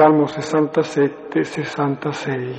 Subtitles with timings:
[0.00, 2.56] Salmo 67, 66.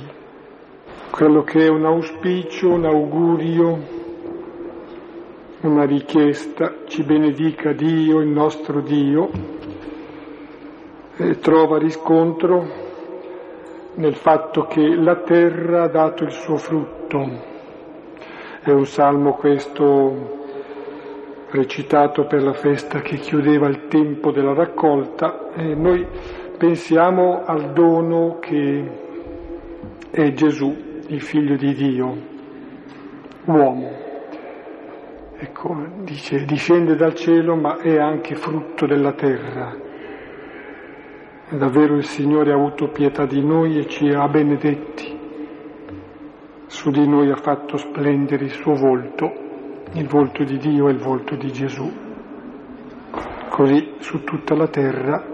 [1.10, 3.78] Quello che è un auspicio, un augurio,
[5.62, 9.28] una richiesta, ci benedica Dio, il nostro Dio,
[11.16, 12.64] e trova riscontro
[13.94, 17.28] nel fatto che la terra ha dato il suo frutto.
[18.60, 20.42] È un salmo questo
[21.50, 26.06] recitato per la festa che chiudeva il tempo della raccolta e noi
[26.56, 29.00] pensiamo al dono che
[30.10, 30.76] è Gesù,
[31.06, 32.16] il figlio di Dio,
[33.46, 33.90] uomo.
[35.38, 39.74] Ecco, dice, discende dal cielo ma è anche frutto della terra.
[41.48, 45.18] Davvero il Signore ha avuto pietà di noi e ci ha benedetti.
[46.66, 49.32] Su di noi ha fatto splendere il suo volto,
[49.92, 51.90] il volto di Dio e il volto di Gesù.
[53.48, 55.31] Così su tutta la terra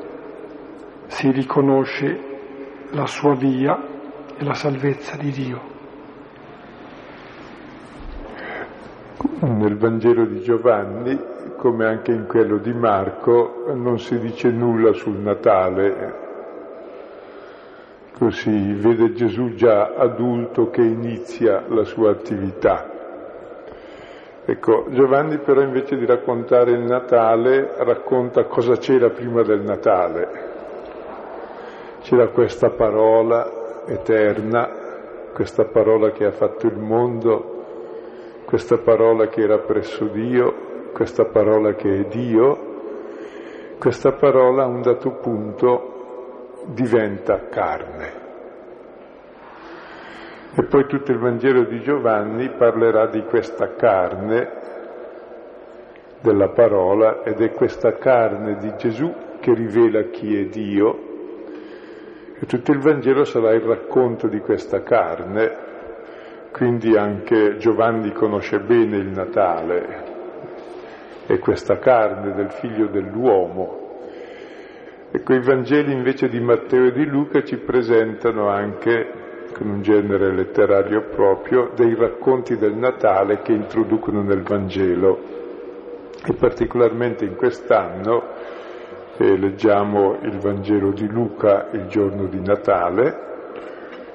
[1.09, 2.21] si riconosce
[2.91, 3.79] la sua via
[4.37, 5.77] e la salvezza di Dio.
[9.41, 11.19] Nel Vangelo di Giovanni,
[11.57, 16.27] come anche in quello di Marco, non si dice nulla sul Natale.
[18.17, 22.97] Così vede Gesù già adulto che inizia la sua attività.
[24.45, 30.49] Ecco, Giovanni però invece di raccontare il Natale racconta cosa c'era prima del Natale
[32.01, 34.69] c'era questa parola eterna,
[35.33, 37.65] questa parola che ha fatto il mondo,
[38.45, 42.67] questa parola che era presso Dio, questa parola che è Dio,
[43.79, 48.27] questa parola a un dato punto diventa carne.
[50.55, 54.51] E poi tutto il Vangelo di Giovanni parlerà di questa carne
[56.21, 61.08] della parola ed è questa carne di Gesù che rivela chi è Dio
[62.41, 65.67] e tutto il Vangelo sarà il racconto di questa carne,
[66.53, 70.17] quindi anche Giovanni conosce bene il Natale
[71.27, 73.87] e questa carne del figlio dell'uomo.
[75.11, 79.11] Ecco, i Vangeli invece di Matteo e di Luca ci presentano anche,
[79.53, 85.37] con un genere letterario proprio, dei racconti del Natale che introducono nel Vangelo.
[86.25, 88.23] E particolarmente in quest'anno
[89.19, 93.27] e leggiamo il Vangelo di Luca il giorno di Natale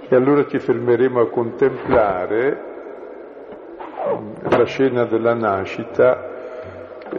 [0.08, 2.72] e allora ci fermeremo a contemplare
[4.50, 6.32] la scena della nascita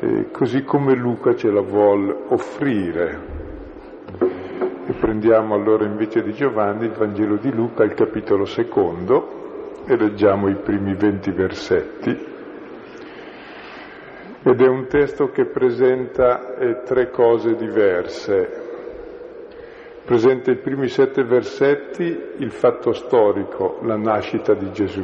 [0.00, 3.33] eh, così come Luca ce la vuol offrire.
[4.87, 10.49] E prendiamo allora invece di Giovanni il Vangelo di Luca, il capitolo secondo, e leggiamo
[10.49, 12.33] i primi venti versetti.
[14.47, 18.62] Ed è un testo che presenta eh, tre cose diverse.
[20.05, 22.05] Presenta i primi sette versetti
[22.37, 25.03] il fatto storico, la nascita di Gesù.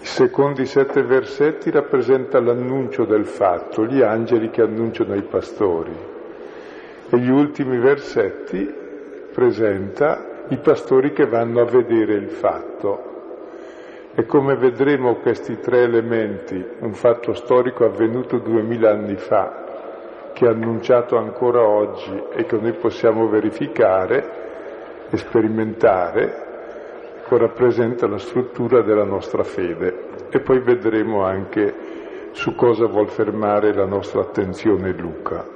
[0.00, 5.94] I secondi sette versetti rappresenta l'annuncio del fatto, gli angeli che annunciano ai pastori.
[7.10, 8.74] E gli ultimi versetti
[9.32, 13.15] presenta i pastori che vanno a vedere il fatto,
[14.18, 20.48] e come vedremo questi tre elementi, un fatto storico avvenuto duemila anni fa, che è
[20.48, 26.44] annunciato ancora oggi e che noi possiamo verificare e sperimentare,
[27.28, 30.04] rappresenta la struttura della nostra fede.
[30.30, 31.74] E poi vedremo anche
[32.30, 35.55] su cosa vuol fermare la nostra attenzione Luca.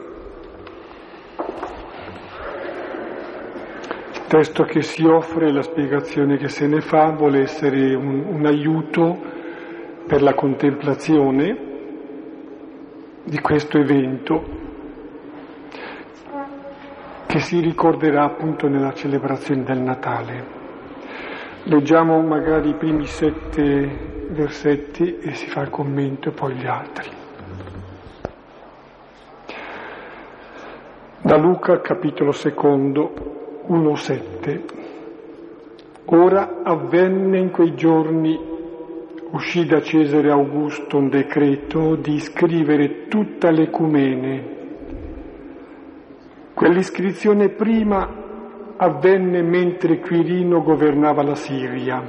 [4.31, 9.19] Testo che si offre, la spiegazione che se ne fa, vuole essere un, un aiuto
[10.07, 11.59] per la contemplazione
[13.25, 14.45] di questo evento
[17.27, 20.47] che si ricorderà appunto nella celebrazione del Natale.
[21.65, 27.11] Leggiamo magari i primi sette versetti e si fa il commento e poi gli altri.
[31.21, 33.40] Da Luca capitolo secondo
[33.70, 34.61] 1.7.
[36.06, 38.37] Ora avvenne in quei giorni,
[39.31, 44.58] uscì da Cesare Augusto un decreto di iscrivere tutta l'ecumene.
[46.52, 48.08] Quell'iscrizione prima
[48.76, 52.02] avvenne mentre Quirino governava la Siria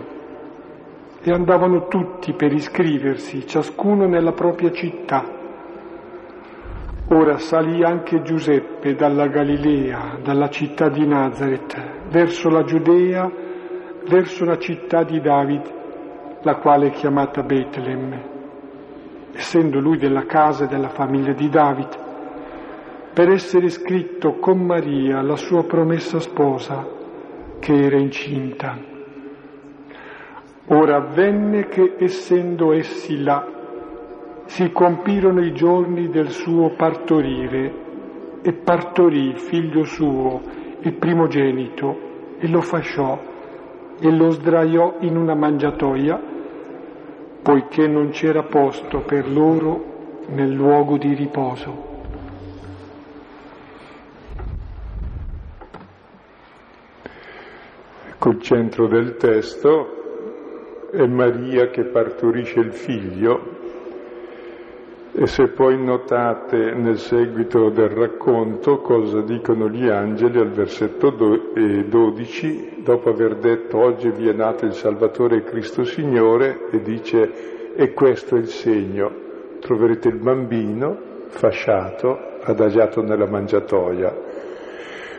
[1.21, 5.40] e andavano tutti per iscriversi, ciascuno nella propria città.
[7.13, 13.29] Ora salì anche Giuseppe dalla Galilea, dalla città di Nazareth, verso la Giudea,
[14.07, 18.23] verso la città di David, la quale è chiamata Betlemme,
[19.33, 21.89] essendo lui della casa e della famiglia di David,
[23.13, 26.87] per essere scritto con Maria, la sua promessa sposa,
[27.59, 28.77] che era incinta.
[30.67, 33.59] Ora avvenne che, essendo essi là,
[34.45, 37.73] si compirono i giorni del suo partorire
[38.41, 40.41] e partorì figlio suo,
[40.79, 42.09] il primogenito,
[42.39, 43.29] e lo fasciò
[43.99, 46.19] e lo sdraiò in una mangiatoia,
[47.43, 51.89] poiché non c'era posto per loro nel luogo di riposo.
[58.17, 63.60] Col centro del testo è Maria che partorisce il figlio
[65.13, 72.81] e se poi notate nel seguito del racconto cosa dicono gli angeli al versetto 12,
[72.81, 78.37] dopo aver detto oggi vi è nato il Salvatore Cristo Signore, e dice e questo
[78.37, 79.11] è il segno,
[79.59, 80.97] troverete il bambino
[81.27, 84.15] fasciato, adagiato nella mangiatoia.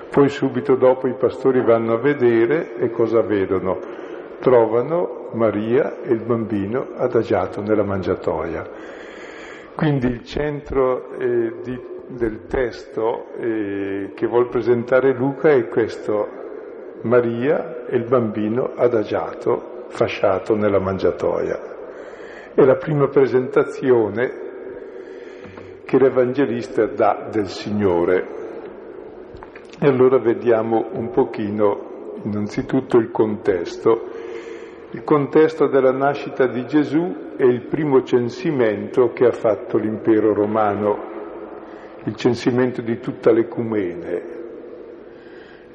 [0.09, 3.79] Poi subito dopo i pastori vanno a vedere e cosa vedono?
[4.41, 9.02] Trovano Maria e il bambino adagiato nella mangiatoia.
[9.75, 16.29] Quindi il centro eh, di, del testo eh, che vuol presentare Luca è questo,
[17.03, 21.59] Maria e il bambino adagiato, fasciato nella mangiatoia.
[22.55, 24.51] È la prima presentazione
[25.85, 28.27] che l'Evangelista dà del Signore.
[29.81, 34.09] E allora vediamo un pochino innanzitutto il contesto.
[34.95, 40.99] Il contesto della nascita di Gesù è il primo censimento che ha fatto l'impero romano,
[42.05, 44.23] il censimento di tutta l'ecumene.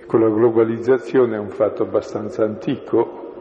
[0.06, 3.34] Con la globalizzazione è un fatto abbastanza antico,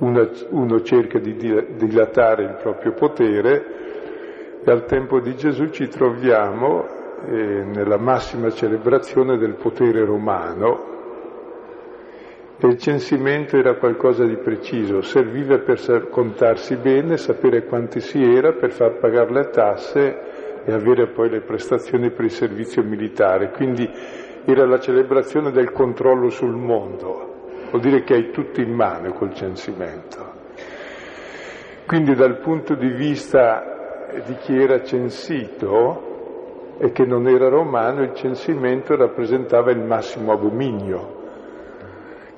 [0.00, 6.86] uno, uno cerca di dilatare il proprio potere e al tempo di Gesù ci troviamo
[7.24, 10.97] eh, nella massima celebrazione del potere romano,
[12.66, 18.72] il censimento era qualcosa di preciso, serviva per contarsi bene, sapere quanti si era, per
[18.72, 23.52] far pagare le tasse e avere poi le prestazioni per il servizio militare.
[23.52, 23.88] Quindi
[24.44, 29.32] era la celebrazione del controllo sul mondo, vuol dire che hai tutto in mano col
[29.34, 30.32] censimento.
[31.86, 38.14] Quindi dal punto di vista di chi era censito e che non era romano, il
[38.14, 41.17] censimento rappresentava il massimo abominio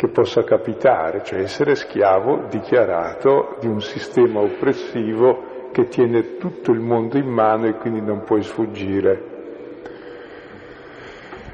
[0.01, 6.81] che possa capitare, cioè essere schiavo dichiarato di un sistema oppressivo che tiene tutto il
[6.81, 9.25] mondo in mano e quindi non puoi sfuggire.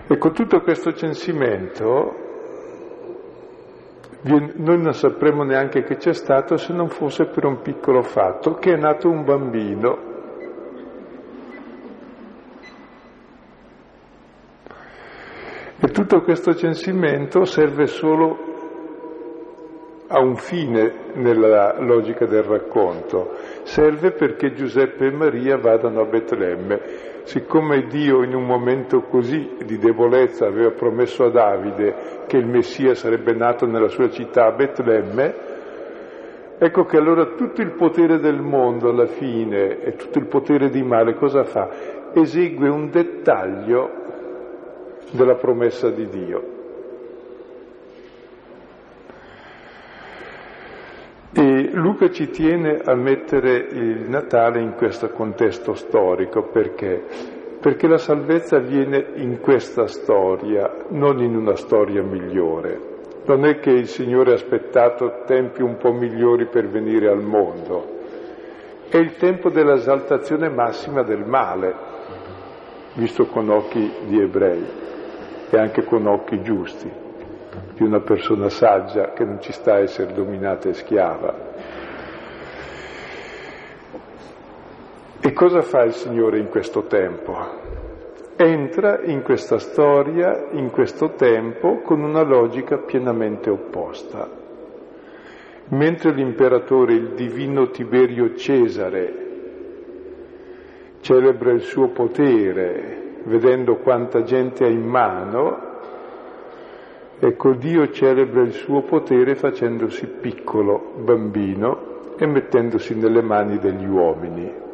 [0.06, 2.14] E con tutto questo censimento
[4.20, 8.74] noi non sapremmo neanche che c'è stato se non fosse per un piccolo fatto, che
[8.74, 10.05] è nato un bambino
[15.86, 18.36] E tutto questo censimento serve solo
[20.08, 26.80] a un fine nella logica del racconto, serve perché Giuseppe e Maria vadano a Betlemme.
[27.22, 32.96] Siccome Dio in un momento così di debolezza aveva promesso a Davide che il Messia
[32.96, 35.34] sarebbe nato nella sua città a Betlemme,
[36.58, 40.82] ecco che allora tutto il potere del mondo alla fine e tutto il potere di
[40.82, 41.68] male cosa fa?
[42.12, 44.02] Esegue un dettaglio
[45.10, 46.54] della promessa di Dio.
[51.32, 57.04] E Luca ci tiene a mettere il Natale in questo contesto storico perché?
[57.60, 62.94] Perché la salvezza avviene in questa storia, non in una storia migliore.
[63.26, 67.94] Non è che il Signore ha aspettato tempi un po' migliori per venire al mondo,
[68.88, 71.74] è il tempo dell'esaltazione massima del male,
[72.94, 74.84] visto con occhi di ebrei
[75.48, 76.90] e anche con occhi giusti
[77.74, 81.54] di una persona saggia che non ci sta a essere dominata e schiava.
[85.20, 87.34] E cosa fa il Signore in questo tempo?
[88.36, 94.28] Entra in questa storia, in questo tempo, con una logica pienamente opposta.
[95.68, 99.24] Mentre l'imperatore, il divino Tiberio Cesare,
[101.00, 105.58] celebra il suo potere vedendo quanta gente ha in mano,
[107.18, 114.64] ecco Dio celebra il suo potere facendosi piccolo bambino e mettendosi nelle mani degli uomini.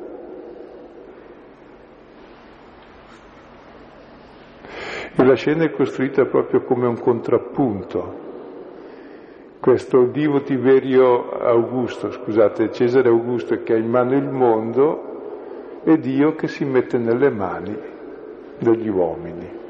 [5.14, 8.20] E la scena è costruita proprio come un contrappunto.
[9.60, 16.34] Questo Dio Tiberio Augusto, scusate, Cesare Augusto che ha in mano il mondo, è Dio
[16.34, 17.91] che si mette nelle mani
[18.62, 19.60] degli uomini.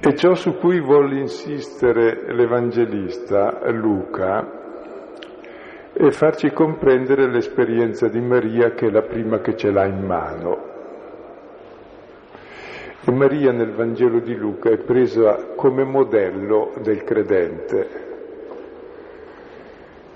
[0.00, 4.56] E ciò su cui vuole insistere l'Evangelista Luca
[5.92, 10.66] è farci comprendere l'esperienza di Maria che è la prima che ce l'ha in mano.
[13.04, 18.06] E Maria nel Vangelo di Luca è presa come modello del credente.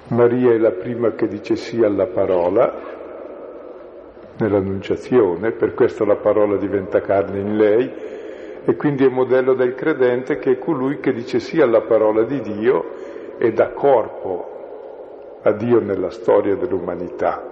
[0.09, 3.02] Maria è la prima che dice sì alla parola
[4.43, 7.91] nell'annunciazione, per questo la parola diventa carne in lei
[8.65, 12.41] e quindi è modello del credente che è colui che dice sì alla parola di
[12.41, 17.51] Dio e dà corpo a Dio nella storia dell'umanità.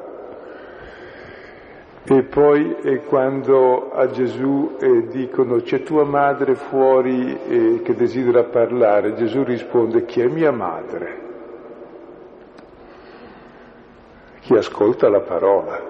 [2.02, 8.44] E poi è quando a Gesù eh, dicono c'è tua madre fuori eh, che desidera
[8.44, 11.28] parlare, Gesù risponde chi è mia madre?
[14.40, 15.89] Chi ascolta la parola.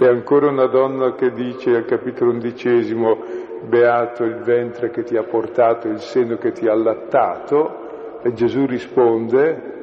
[0.00, 3.18] E ancora una donna che dice al capitolo undicesimo,
[3.64, 8.64] beato il ventre che ti ha portato, il seno che ti ha allattato, e Gesù
[8.64, 9.76] risponde,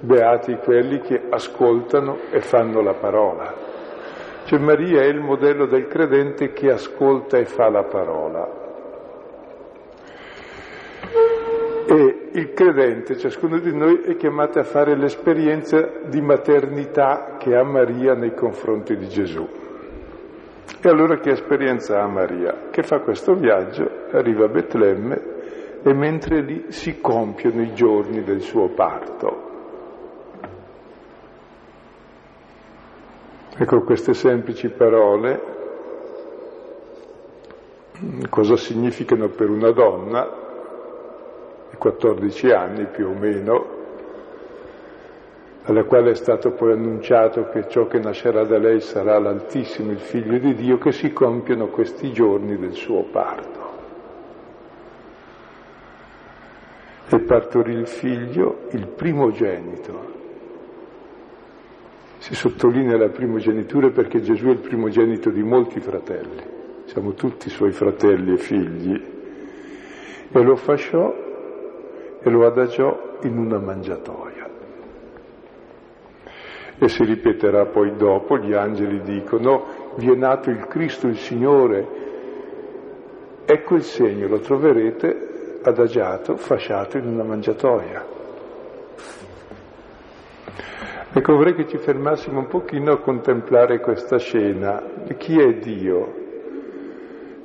[0.00, 3.54] beati quelli che ascoltano e fanno la parola.
[4.44, 8.59] Cioè Maria è il modello del credente che ascolta e fa la parola.
[11.86, 17.64] E il credente, ciascuno di noi, è chiamato a fare l'esperienza di maternità che ha
[17.64, 19.46] Maria nei confronti di Gesù.
[20.82, 22.68] E allora che esperienza ha Maria?
[22.70, 25.38] Che fa questo viaggio, arriva a Betlemme
[25.82, 29.48] e mentre lì si compiono i giorni del suo parto.
[33.58, 35.58] Ecco queste semplici parole
[38.30, 40.39] cosa significano per una donna
[41.80, 43.78] 14 anni più o meno,
[45.62, 49.98] alla quale è stato poi annunciato che ciò che nascerà da lei sarà l'Altissimo, il
[49.98, 53.68] Figlio di Dio, che si compiono questi giorni del suo parto.
[57.08, 60.18] E partorì il figlio, il primogenito.
[62.18, 66.42] Si sottolinea la primogenitura perché Gesù è il primogenito di molti fratelli,
[66.84, 69.02] siamo tutti suoi fratelli e figli,
[70.30, 71.28] e lo fasciò
[72.22, 74.48] e lo adagiò in una mangiatoia.
[76.78, 81.86] E si ripeterà poi dopo, gli angeli dicono, vi è nato il Cristo, il Signore,
[83.44, 88.18] ecco il segno, lo troverete adagiato, fasciato in una mangiatoia.
[91.12, 94.80] Ecco, vorrei che ci fermassimo un pochino a contemplare questa scena.
[95.18, 96.14] Chi è Dio?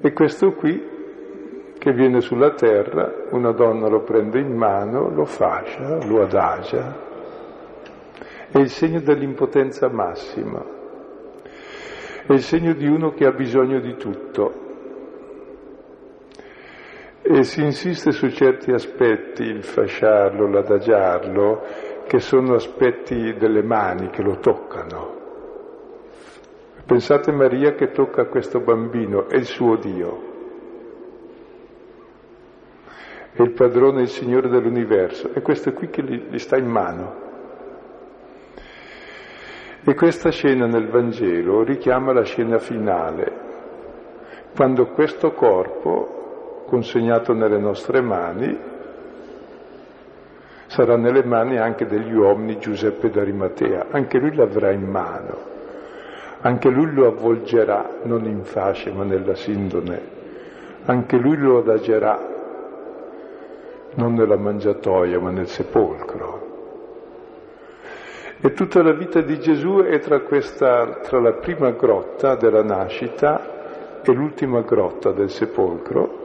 [0.01, 0.94] E questo qui
[1.86, 6.98] che viene sulla terra, una donna lo prende in mano, lo fascia, lo adagia.
[8.50, 10.65] È il segno dell'impotenza massima,
[12.25, 14.54] è il segno di uno che ha bisogno di tutto.
[17.22, 21.62] E si insiste su certi aspetti, il fasciarlo, l'adagiarlo,
[22.08, 25.13] che sono aspetti delle mani che lo toccano.
[26.84, 30.34] Pensate Maria che tocca questo bambino, è il suo Dio
[33.36, 36.68] è il padrone il Signore dell'universo, e questo è qui che gli, gli sta in
[36.68, 37.24] mano.
[39.84, 43.44] E questa scena nel Vangelo richiama la scena finale,
[44.56, 48.58] quando questo corpo, consegnato nelle nostre mani,
[50.68, 55.38] sarà nelle mani anche degli uomini Giuseppe d'Arimatea, anche lui l'avrà in mano,
[56.39, 60.01] anche lui lo avvolgerà non in fasce ma nella sindone,
[60.86, 62.35] anche lui lo adagerà
[63.96, 66.46] non nella mangiatoia ma nel sepolcro.
[68.42, 74.02] E tutta la vita di Gesù è tra, questa, tra la prima grotta della nascita
[74.04, 76.24] e l'ultima grotta del sepolcro.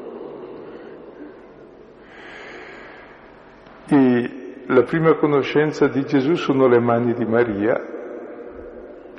[3.87, 4.31] E
[4.67, 7.81] la prima conoscenza di Gesù sono le mani di Maria,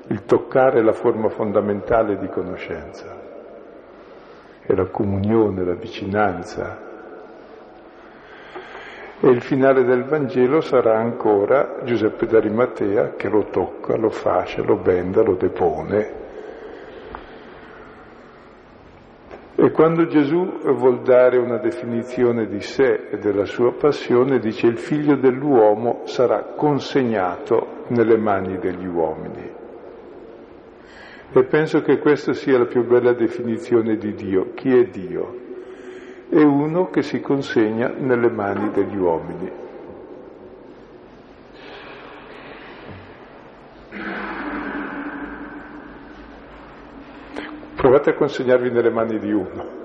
[0.08, 3.20] il toccare la forma fondamentale di conoscenza,
[4.62, 6.91] è la comunione, la vicinanza,
[9.24, 14.78] e il finale del Vangelo sarà ancora Giuseppe d'Arimatea che lo tocca, lo fascia, lo
[14.78, 16.20] benda, lo depone.
[19.56, 24.80] E quando Gesù vuol dare una definizione di sé e della sua passione, dice il
[24.80, 29.52] figlio dell'uomo sarà consegnato nelle mani degli uomini.
[31.32, 34.54] E penso che questa sia la più bella definizione di Dio.
[34.56, 35.50] Chi è Dio?
[36.34, 39.52] E uno che si consegna nelle mani degli uomini.
[47.76, 49.80] Provate a consegnarvi nelle mani di uno.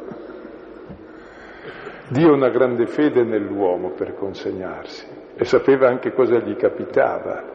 [2.10, 7.54] Dio ha una grande fede nell'uomo per consegnarsi e sapeva anche cosa gli capitava.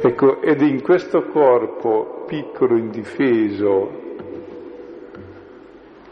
[0.00, 4.03] Ecco, ed in questo corpo piccolo, indifeso,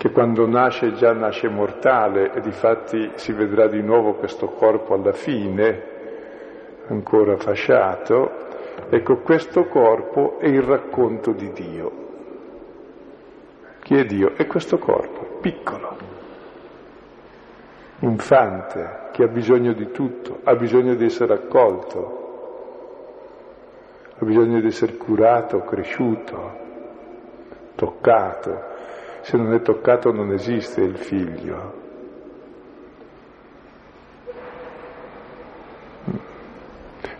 [0.03, 5.13] che quando nasce già nasce mortale e difatti si vedrà di nuovo questo corpo alla
[5.13, 5.81] fine,
[6.89, 8.29] ancora fasciato,
[8.89, 11.93] ecco questo corpo è il racconto di Dio.
[13.81, 14.33] Chi è Dio?
[14.35, 15.97] È questo corpo, piccolo,
[18.01, 22.19] infante, che ha bisogno di tutto, ha bisogno di essere accolto,
[24.19, 26.59] ha bisogno di essere curato, cresciuto,
[27.77, 28.71] toccato.
[29.23, 31.81] Se non è toccato non esiste il figlio.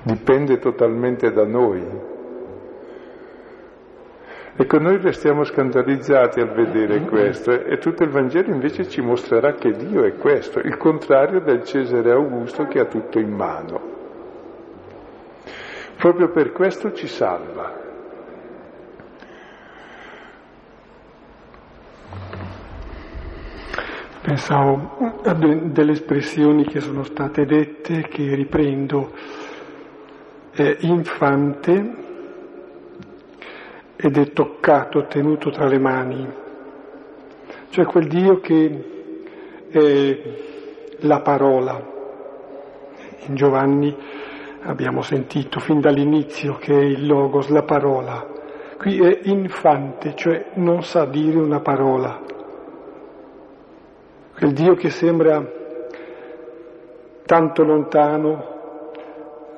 [0.03, 2.11] Dipende totalmente da noi.
[4.55, 9.71] Ecco, noi restiamo scandalizzati al vedere questo e tutto il Vangelo invece ci mostrerà che
[9.73, 13.81] Dio è questo, il contrario del Cesare Augusto che ha tutto in mano.
[15.97, 17.82] Proprio per questo ci salva.
[24.23, 29.11] Pensavo a delle espressioni che sono state dette, che riprendo.
[30.53, 31.95] È infante
[33.97, 36.33] ed è toccato, tenuto tra le mani.
[37.71, 38.85] Cioè quel Dio che
[39.71, 40.19] è
[41.01, 41.85] la parola.
[43.27, 43.93] In Giovanni
[44.63, 48.25] abbiamo sentito fin dall'inizio che è il logos, la parola.
[48.79, 52.32] Qui è infante, cioè non sa dire una parola.
[54.43, 55.41] Quel Dio che sembra
[57.25, 58.91] tanto lontano,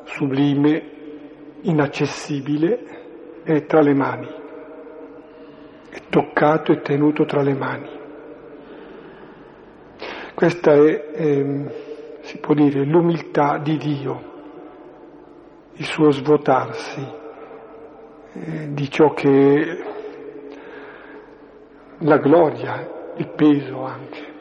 [0.04, 0.90] sublime,
[1.62, 4.28] inaccessibile, è tra le mani,
[5.88, 7.88] è toccato e tenuto tra le mani.
[10.34, 14.32] Questa è, eh, si può dire, l'umiltà di Dio
[15.76, 17.06] il suo svuotarsi
[18.34, 19.84] eh, di ciò che è
[22.00, 24.33] la gloria, il peso anche.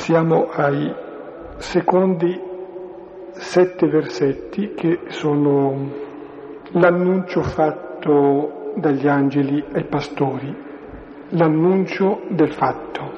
[0.00, 0.90] Passiamo ai
[1.58, 2.40] secondi
[3.32, 5.90] sette versetti che sono
[6.70, 10.56] l'annuncio fatto dagli angeli ai pastori
[11.28, 13.12] l'annuncio del fatto.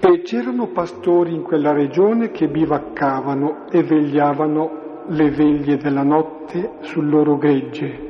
[0.00, 7.10] E c'erano pastori in quella regione che bivaccavano e vegliavano le veglie della notte sul
[7.10, 8.09] loro gregge.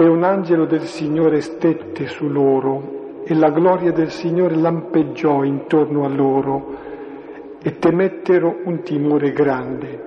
[0.00, 6.04] E un angelo del Signore stette su loro e la gloria del Signore lampeggiò intorno
[6.04, 6.76] a loro
[7.60, 10.06] e temettero un timore grande.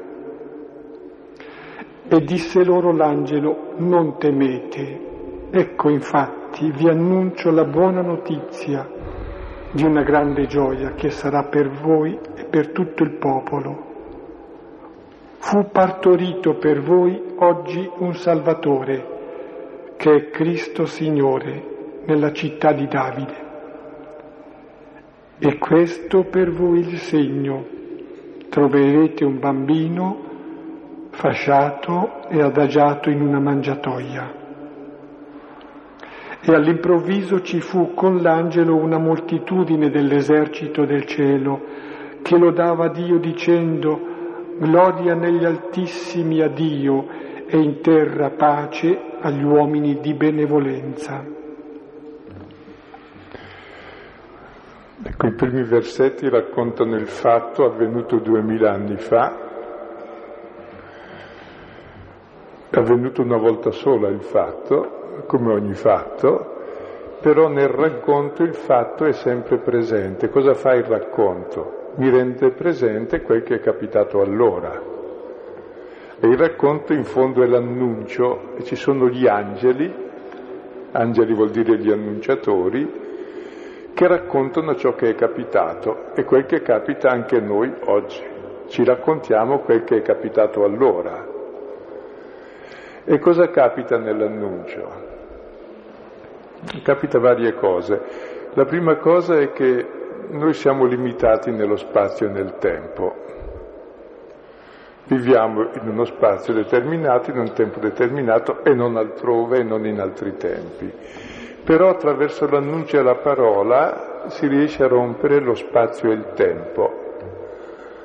[2.08, 8.90] E disse loro l'angelo, non temete, ecco infatti vi annuncio la buona notizia
[9.72, 13.90] di una grande gioia che sarà per voi e per tutto il popolo.
[15.40, 19.20] Fu partorito per voi oggi un Salvatore,
[20.02, 23.36] che è Cristo Signore, nella città di Davide.
[25.38, 27.64] E questo per voi il segno.
[28.50, 34.34] Troverete un bambino fasciato e adagiato in una mangiatoia.
[36.42, 41.62] E all'improvviso ci fu con l'angelo una moltitudine dell'esercito del cielo
[42.24, 44.00] che lodava Dio dicendo
[44.58, 47.08] Gloria negli altissimi a Dio
[47.46, 51.24] e in terra pace agli uomini di benevolenza.
[55.04, 59.50] Ecco, i primi versetti raccontano il fatto avvenuto duemila anni fa,
[62.72, 66.56] È avvenuto una volta sola il fatto, come ogni fatto,
[67.20, 70.30] però nel racconto il fatto è sempre presente.
[70.30, 71.90] Cosa fa il racconto?
[71.96, 74.91] Mi rende presente quel che è capitato allora.
[76.24, 79.92] E il racconto in fondo è l'annuncio e ci sono gli angeli,
[80.92, 83.00] angeli vuol dire gli annunciatori,
[83.92, 88.22] che raccontano ciò che è capitato e quel che capita anche noi oggi.
[88.68, 91.28] Ci raccontiamo quel che è capitato allora.
[93.04, 94.90] E cosa capita nell'annuncio?
[96.84, 98.00] Capita varie cose.
[98.54, 99.88] La prima cosa è che
[100.30, 103.21] noi siamo limitati nello spazio e nel tempo.
[105.12, 110.00] Viviamo in uno spazio determinato, in un tempo determinato e non altrove e non in
[110.00, 110.90] altri tempi.
[111.66, 117.00] però attraverso l'annuncio e la parola si riesce a rompere lo spazio e il tempo.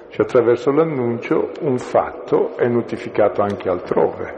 [0.08, 4.34] Cioè attraverso l'annuncio un fatto è notificato anche altrove,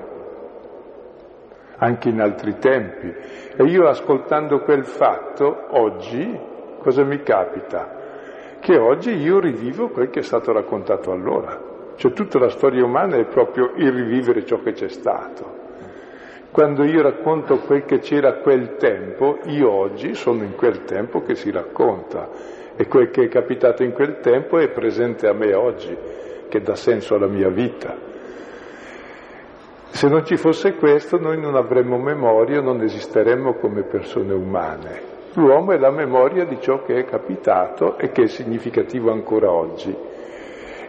[1.78, 3.14] anche in altri tempi.
[3.57, 6.38] E io ascoltando quel fatto, oggi,
[6.81, 7.96] cosa mi capita?
[8.61, 11.67] Che oggi io rivivo quel che è stato raccontato allora.
[11.98, 15.66] Cioè tutta la storia umana è proprio il rivivere ciò che c'è stato.
[16.52, 21.22] Quando io racconto quel che c'era a quel tempo, io oggi sono in quel tempo
[21.22, 22.28] che si racconta
[22.76, 25.96] e quel che è capitato in quel tempo è presente a me oggi,
[26.48, 27.96] che dà senso alla mia vita.
[29.88, 35.00] Se non ci fosse questo noi non avremmo memoria, non esisteremmo come persone umane.
[35.32, 40.17] L'uomo è la memoria di ciò che è capitato e che è significativo ancora oggi.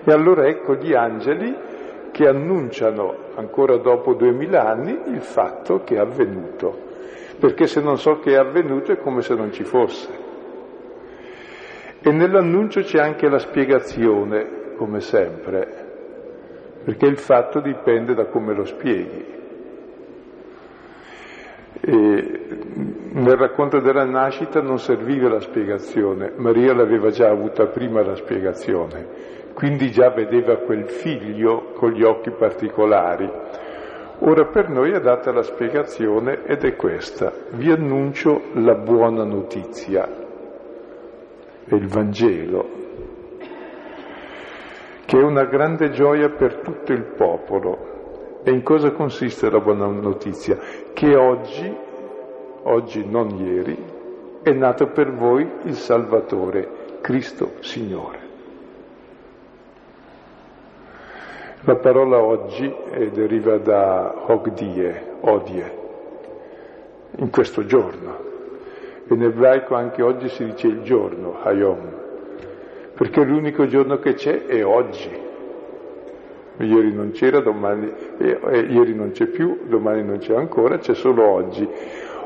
[0.03, 1.55] E allora ecco gli angeli
[2.11, 6.77] che annunciano ancora dopo duemila anni il fatto che è avvenuto,
[7.39, 10.27] perché se non so che è avvenuto è come se non ci fosse.
[12.01, 15.87] E nell'annuncio c'è anche la spiegazione, come sempre,
[16.83, 19.37] perché il fatto dipende da come lo spieghi.
[21.81, 22.39] E
[23.11, 29.07] nel racconto della nascita non serviva la spiegazione, Maria l'aveva già avuta prima la spiegazione,
[29.59, 33.29] quindi già vedeva quel figlio con gli occhi particolari.
[34.19, 37.33] Ora per noi è data la spiegazione ed è questa.
[37.51, 40.07] Vi annuncio la buona notizia,
[41.65, 42.69] il Vangelo,
[45.05, 48.39] che è una grande gioia per tutto il popolo.
[48.45, 50.57] E in cosa consiste la buona notizia?
[50.93, 51.75] Che oggi,
[52.63, 53.77] oggi non ieri,
[54.41, 58.18] è nato per voi il Salvatore, Cristo Signore.
[61.63, 62.73] La parola oggi
[63.11, 65.77] deriva da ogdie, odie,
[67.17, 68.27] in questo giorno.
[69.09, 71.79] In ebraico anche oggi si dice il giorno, hayom,
[72.93, 75.09] perché l'unico giorno che c'è è oggi.
[76.59, 80.95] Ieri non c'era, domani, eh, eh, ieri non c'è più, domani non c'è ancora, c'è
[80.95, 81.67] solo oggi.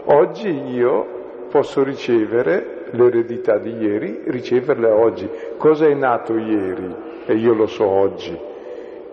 [0.06, 5.28] Oggi io posso ricevere l'eredità di ieri, riceverla oggi.
[5.58, 6.96] Cosa è nato ieri?
[7.26, 8.52] E io lo so oggi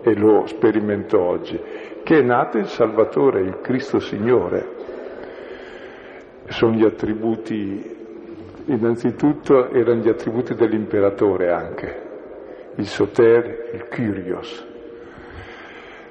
[0.03, 1.59] e lo sperimento oggi,
[2.03, 4.79] che è nato il Salvatore, il Cristo Signore.
[6.47, 7.95] Sono gli attributi,
[8.65, 12.01] innanzitutto erano gli attributi dell'imperatore anche,
[12.75, 14.67] il Soter, il Kyrios.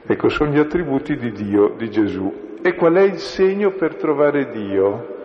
[0.07, 2.49] Ecco, sono gli attributi di Dio, di Gesù.
[2.63, 5.19] E qual è il segno per trovare Dio?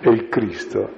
[0.00, 0.88] È il Cristo.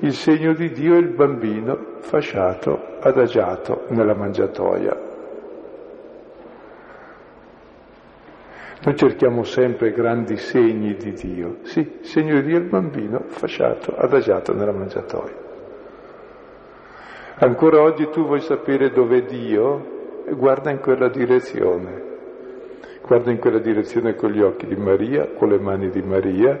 [0.00, 5.11] Il segno di Dio è il bambino fasciato, adagiato nella mangiatoia.
[8.84, 11.58] Noi cerchiamo sempre grandi segni di Dio.
[11.62, 15.36] Sì, segno di Dio è il bambino fasciato, adagiato nella mangiatoia.
[17.36, 20.24] Ancora oggi tu vuoi sapere dov'è Dio?
[20.30, 22.10] Guarda in quella direzione.
[23.06, 26.60] Guarda in quella direzione con gli occhi di Maria, con le mani di Maria.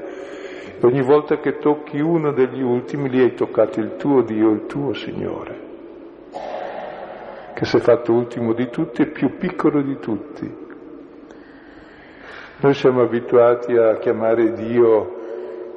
[0.82, 4.92] Ogni volta che tocchi uno degli ultimi, lì hai toccato il tuo Dio, il tuo
[4.92, 5.60] Signore,
[7.54, 10.61] che si è fatto ultimo di tutti e più piccolo di tutti
[12.62, 15.16] noi siamo abituati a chiamare Dio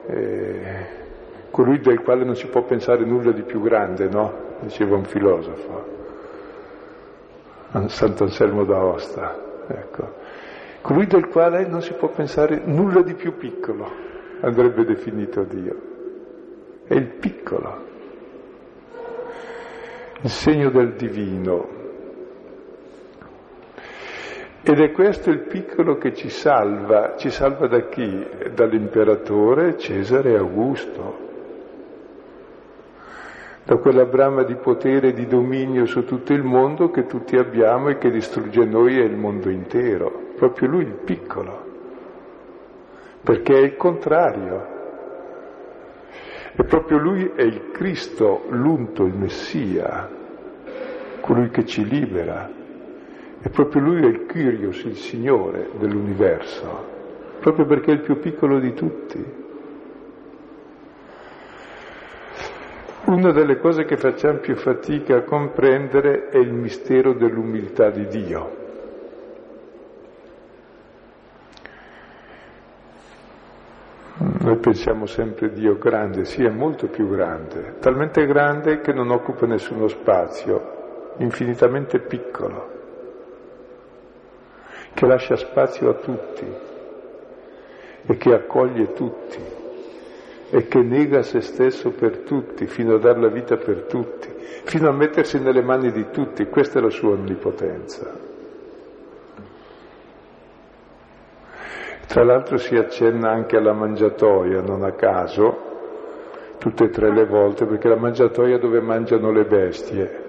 [0.06, 0.86] eh,
[1.50, 4.43] colui del quale non si può pensare nulla di più grande, no?
[4.60, 5.84] Diceva un filosofo,
[7.88, 10.13] Sant'Anselmo d'Aosta, ecco.
[10.82, 13.89] Colui del quale non si può pensare nulla di più piccolo,
[14.41, 15.76] andrebbe definito Dio.
[16.86, 17.84] È il piccolo,
[20.21, 21.75] il segno del divino,
[24.67, 27.13] ed è questo il piccolo che ci salva.
[27.17, 28.25] Ci salva da chi?
[28.51, 31.17] Dall'imperatore Cesare Augusto.
[33.63, 37.89] Da quella brama di potere e di dominio su tutto il mondo che tutti abbiamo
[37.89, 40.32] e che distrugge noi e il mondo intero.
[40.36, 41.63] Proprio lui il piccolo.
[43.21, 44.73] Perché è il contrario.
[46.56, 50.10] E proprio lui è il Cristo, l'unto, il Messia,
[51.21, 52.55] colui che ci libera,
[53.46, 56.84] e proprio lui è il Kyrios, il Signore dell'universo,
[57.40, 59.24] proprio perché è il più piccolo di tutti.
[63.06, 68.64] Una delle cose che facciamo più fatica a comprendere è il mistero dell'umiltà di Dio.
[74.40, 79.46] Noi pensiamo sempre Dio grande, sì, è molto più grande, talmente grande che non occupa
[79.46, 82.74] nessuno spazio, infinitamente piccolo
[84.96, 86.46] che lascia spazio a tutti
[88.08, 89.54] e che accoglie tutti.
[90.50, 94.30] e che nega se stesso per tutti, fino a dar la vita per tutti,
[94.64, 96.46] fino a mettersi nelle mani di tutti.
[96.46, 98.10] Questa è la sua onnipotenza.
[102.08, 105.64] Tra l'altro si accenna anche alla mangiatoia, non a caso,
[106.60, 110.25] tutte e tre le volte, perché la mangiatoia dove mangiano le bestie.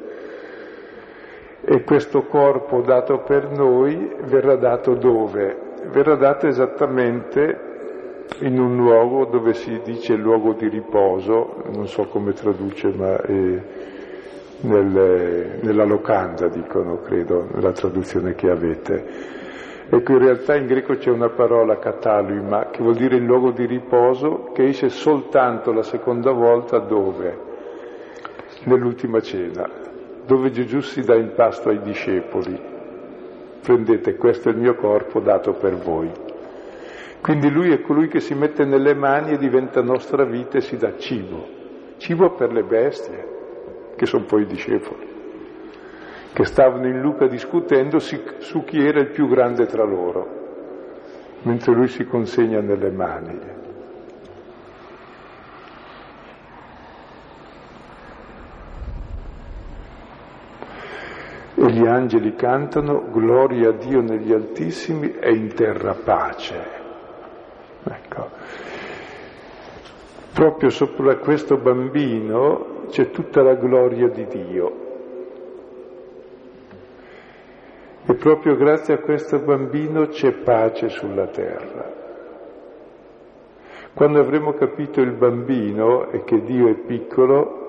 [1.68, 5.74] E questo corpo dato per noi verrà dato dove?
[5.90, 12.34] Verrà dato esattamente in un luogo dove si dice luogo di riposo, non so come
[12.34, 13.62] traduce, ma è
[14.60, 19.04] nel, nella locanda dicono, credo, nella traduzione che avete.
[19.88, 23.66] Ecco, in realtà in greco c'è una parola catalima che vuol dire il luogo di
[23.66, 27.38] riposo che esce soltanto la seconda volta dove?
[28.64, 29.85] Nell'ultima cena,
[30.26, 32.58] dove Gesù si dà in pasto ai discepoli.
[33.62, 36.10] Prendete, questo è il mio corpo dato per voi.
[37.20, 40.76] Quindi lui è colui che si mette nelle mani e diventa nostra vita e si
[40.76, 41.46] dà cibo.
[41.96, 43.26] Cibo per le bestie,
[43.96, 45.14] che sono poi i discepoli
[46.36, 51.88] che stavano in Luca discutendo su chi era il più grande tra loro, mentre lui
[51.88, 53.55] si consegna nelle mani.
[61.58, 66.54] E gli angeli cantano gloria a Dio negli altissimi e in terra pace.
[67.82, 68.28] Ecco.
[70.34, 74.84] Proprio sopra questo bambino c'è tutta la gloria di Dio.
[78.04, 81.90] E proprio grazie a questo bambino c'è pace sulla terra.
[83.94, 87.65] Quando avremo capito il bambino e che Dio è piccolo,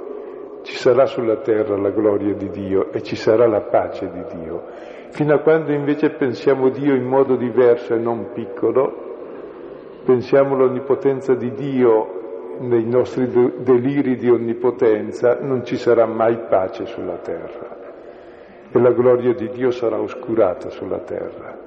[0.67, 4.63] ci sarà sulla terra la gloria di Dio e ci sarà la pace di Dio.
[5.11, 11.53] Fino a quando invece pensiamo Dio in modo diverso e non piccolo, pensiamo l'onnipotenza di
[11.53, 17.77] Dio nei nostri deliri di onnipotenza, non ci sarà mai pace sulla terra
[18.69, 21.57] e la gloria di Dio sarà oscurata sulla terra.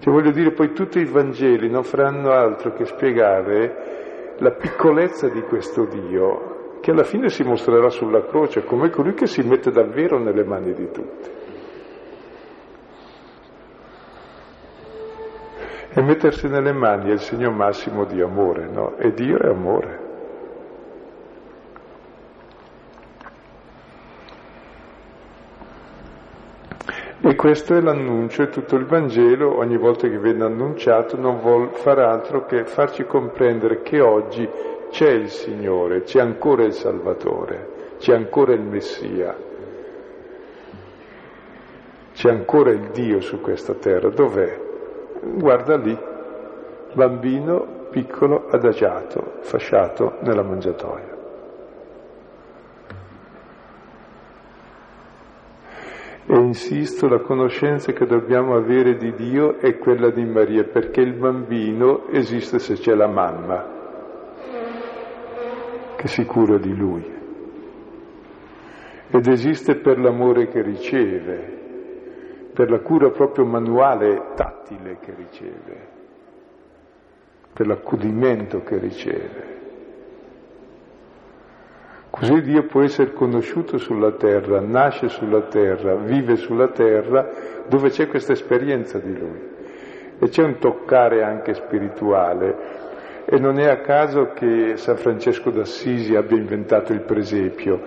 [0.00, 5.40] Cioè voglio dire, poi tutti i Vangeli non faranno altro che spiegare la piccolezza di
[5.40, 6.51] questo Dio,
[6.82, 10.74] che alla fine si mostrerà sulla croce come colui che si mette davvero nelle mani
[10.74, 11.30] di tutti.
[15.94, 18.96] E mettersi nelle mani è il segno massimo di amore, no?
[18.96, 20.00] E Dio è amore.
[27.20, 31.68] E questo è l'annuncio e tutto il Vangelo, ogni volta che viene annunciato, non vuol
[31.74, 34.48] far altro che farci comprendere che oggi
[34.92, 39.34] c'è il Signore, c'è ancora il Salvatore, c'è ancora il Messia,
[42.12, 44.10] c'è ancora il Dio su questa terra.
[44.10, 44.60] Dov'è?
[45.22, 45.98] Guarda lì,
[46.92, 51.10] bambino piccolo, adagiato, fasciato nella mangiatoia.
[56.26, 61.14] E insisto, la conoscenza che dobbiamo avere di Dio è quella di Maria, perché il
[61.14, 63.80] bambino esiste se c'è la mamma
[66.02, 67.20] che si cura di lui.
[69.08, 71.60] Ed esiste per l'amore che riceve,
[72.52, 75.88] per la cura proprio manuale, tattile che riceve,
[77.52, 79.60] per l'accudimento che riceve.
[82.10, 87.30] Così Dio può essere conosciuto sulla terra, nasce sulla terra, vive sulla terra,
[87.68, 89.50] dove c'è questa esperienza di Lui.
[90.18, 92.81] E c'è un toccare anche spirituale.
[93.32, 97.80] E non è a caso che San Francesco d'Assisi abbia inventato il presepio,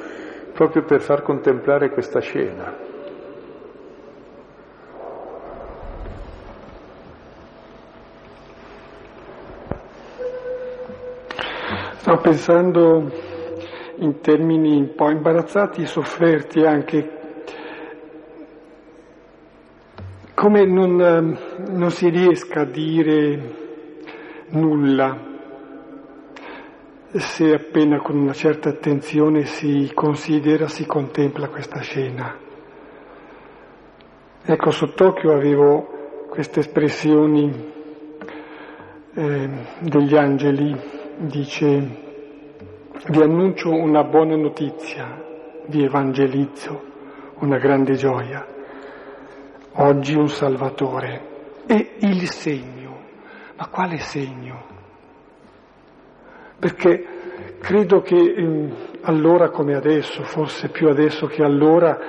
[0.51, 2.75] proprio per far contemplare questa scena.
[11.97, 13.11] Sto pensando
[13.97, 17.09] in termini un po' imbarazzati e sofferti anche,
[20.33, 21.37] come non, ehm,
[21.69, 23.39] non si riesca a dire
[24.47, 25.33] nulla
[27.19, 32.37] se appena con una certa attenzione si considera, si contempla questa scena.
[34.43, 37.73] Ecco, sott'occhio avevo queste espressioni
[39.13, 39.49] eh,
[39.79, 40.75] degli angeli,
[41.17, 42.03] dice
[43.07, 45.23] vi annuncio una buona notizia,
[45.67, 46.83] vi evangelizzo,
[47.39, 48.45] una grande gioia.
[49.77, 51.21] Oggi un Salvatore
[51.67, 52.97] e il segno.
[53.57, 54.74] Ma quale segno?
[56.57, 57.05] Perché
[57.59, 58.69] credo che eh,
[59.01, 61.99] allora come adesso, forse più adesso che allora,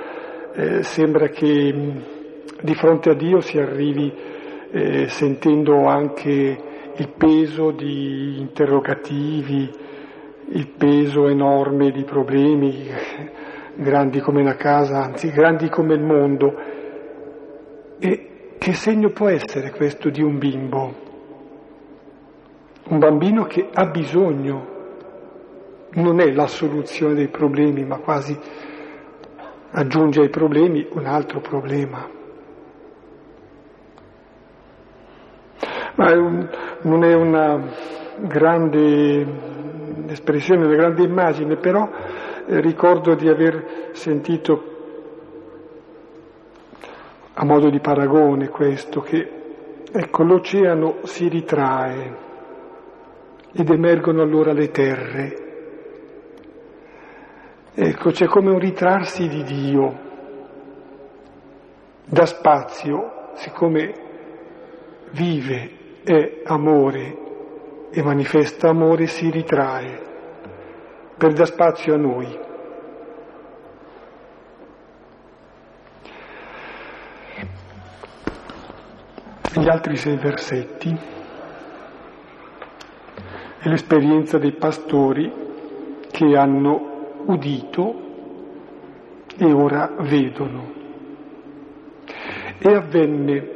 [0.53, 2.01] eh, sembra che mh,
[2.61, 4.11] di fronte a Dio si arrivi
[4.71, 6.57] eh, sentendo anche
[6.95, 9.69] il peso di interrogativi,
[10.49, 12.87] il peso enorme di problemi,
[13.75, 16.55] grandi come la casa, anzi grandi come il mondo.
[17.99, 21.06] E che segno può essere questo di un bimbo?
[22.89, 24.75] Un bambino che ha bisogno,
[25.95, 28.37] non è la soluzione dei problemi, ma quasi
[29.71, 32.07] aggiunge ai problemi un altro problema.
[35.95, 36.49] Ma è un,
[36.83, 37.61] non è una
[38.19, 39.25] grande
[40.07, 41.89] espressione, una grande immagine, però
[42.45, 44.75] eh, ricordo di aver sentito
[47.33, 49.31] a modo di paragone questo, che
[49.91, 52.25] ecco, l'oceano si ritrae
[53.59, 55.45] ed emergono allora le terre.
[57.73, 59.99] Ecco, c'è come un ritrarsi di Dio,
[62.05, 63.93] da spazio, siccome
[65.09, 65.71] vive,
[66.03, 67.17] è amore
[67.89, 70.05] e manifesta amore, si ritrae
[71.17, 72.39] per dar spazio a noi.
[79.53, 81.15] Gli altri sei versetti
[83.59, 85.31] è l'esperienza dei pastori
[86.11, 88.05] che hanno udito
[89.37, 90.75] e ora vedono.
[92.59, 93.55] E avvenne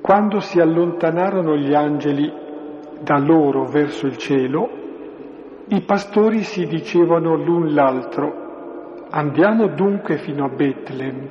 [0.00, 2.30] quando si allontanarono gli angeli
[3.00, 4.82] da loro verso il cielo,
[5.68, 11.28] i pastori si dicevano l'un l'altro, andiamo dunque fino a Betlem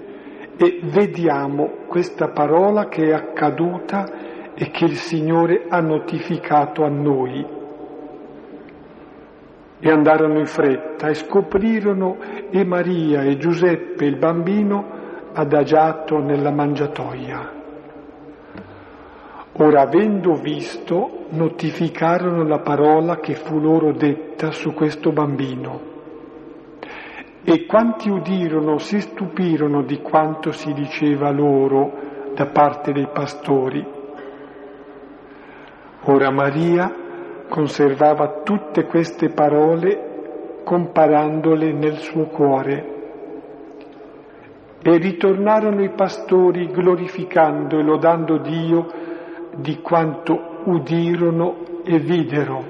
[0.58, 7.46] e vediamo questa parola che è accaduta e che il Signore ha notificato a noi.
[9.80, 12.18] E andarono in fretta e scoprirono
[12.50, 15.02] e Maria e Giuseppe il bambino
[15.34, 17.62] adagiato nella mangiatoia.
[19.58, 25.92] Ora, avendo visto, notificarono la parola che fu loro detta su questo bambino.
[27.44, 33.93] E quanti udirono si stupirono di quanto si diceva loro da parte dei pastori.
[36.06, 36.94] Ora Maria
[37.48, 42.92] conservava tutte queste parole comparandole nel suo cuore.
[44.82, 48.86] E ritornarono i pastori glorificando e lodando Dio
[49.56, 52.64] di quanto udirono e videro,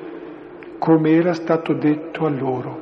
[0.77, 2.79] come era stato detto a loro.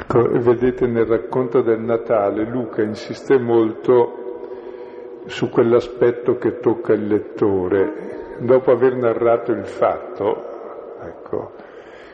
[0.00, 4.23] Ecco, vedete nel racconto del Natale Luca insiste molto
[5.26, 8.36] su quell'aspetto che tocca il lettore.
[8.38, 11.52] Dopo aver narrato il fatto, ecco,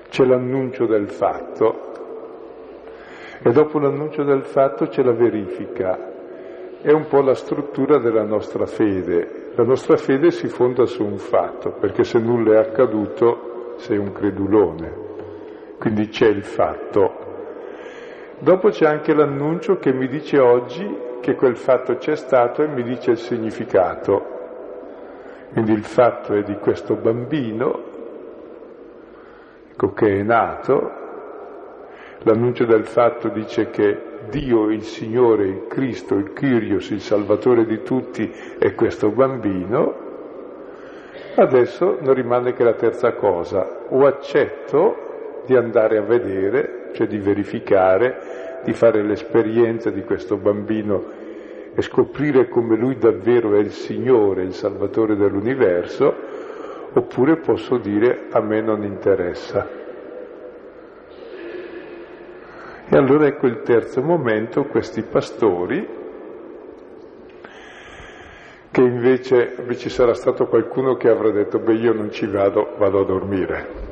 [0.09, 1.89] c'è l'annuncio del fatto
[3.43, 6.09] e dopo l'annuncio del fatto c'è la verifica.
[6.83, 9.51] È un po' la struttura della nostra fede.
[9.55, 14.13] La nostra fede si fonda su un fatto, perché se nulla è accaduto sei un
[14.13, 15.09] credulone.
[15.79, 17.29] Quindi c'è il fatto,
[18.43, 22.83] Dopo c'è anche l'annuncio che mi dice oggi che quel fatto c'è stato e mi
[22.83, 24.39] dice il significato.
[25.53, 27.89] Quindi il fatto è di questo bambino
[29.81, 30.91] ecco, che è nato,
[32.19, 37.83] l'annuncio del fatto dice che Dio, il Signore, il Cristo, il Kyrios, il Salvatore di
[37.83, 40.09] tutti è questo bambino,
[41.37, 47.19] adesso non rimane che la terza cosa, o accetto di andare a vedere cioè di
[47.19, 51.19] verificare, di fare l'esperienza di questo bambino
[51.75, 56.15] e scoprire come lui davvero è il Signore, il Salvatore dell'universo,
[56.93, 59.79] oppure posso dire a me non interessa.
[62.93, 65.99] E allora ecco il terzo momento, questi pastori,
[68.73, 73.01] che invece ci sarà stato qualcuno che avrà detto, beh io non ci vado, vado
[73.01, 73.90] a dormire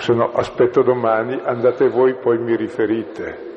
[0.00, 3.48] se no aspetto domani, andate voi, poi mi riferite.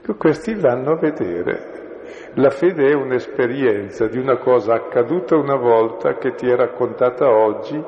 [0.00, 1.76] Ecco, questi vanno a vedere.
[2.34, 7.82] La fede è un'esperienza di una cosa accaduta una volta che ti è raccontata oggi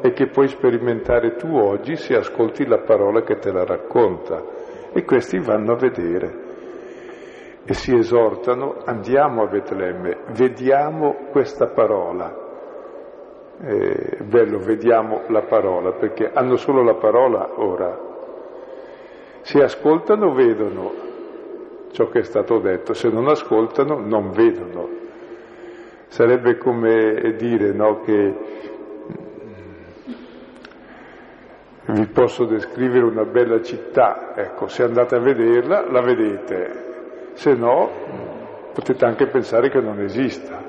[0.00, 4.42] e che puoi sperimentare tu oggi se ascolti la parola che te la racconta.
[4.92, 6.42] E questi vanno a vedere
[7.66, 12.43] e si esortano, andiamo a Betlemme, vediamo questa parola,
[13.60, 18.12] eh, bello, vediamo la parola, perché hanno solo la parola ora.
[19.42, 20.92] Se ascoltano vedono
[21.92, 24.88] ciò che è stato detto, se non ascoltano non vedono.
[26.08, 28.34] Sarebbe come dire no, che
[31.90, 37.54] mm, vi posso descrivere una bella città, ecco, se andate a vederla la vedete, se
[37.54, 37.90] no
[38.72, 40.63] potete anche pensare che non esista.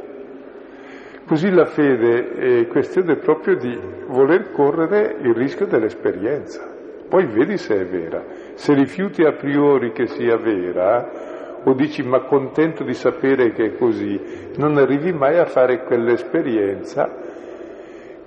[1.26, 6.64] Così la fede è questione proprio di voler correre il rischio dell'esperienza.
[7.10, 8.24] Poi vedi se è vera.
[8.54, 13.76] Se rifiuti a priori che sia vera, o dici ma contento di sapere che è
[13.76, 14.22] così,
[14.58, 17.12] non arrivi mai a fare quell'esperienza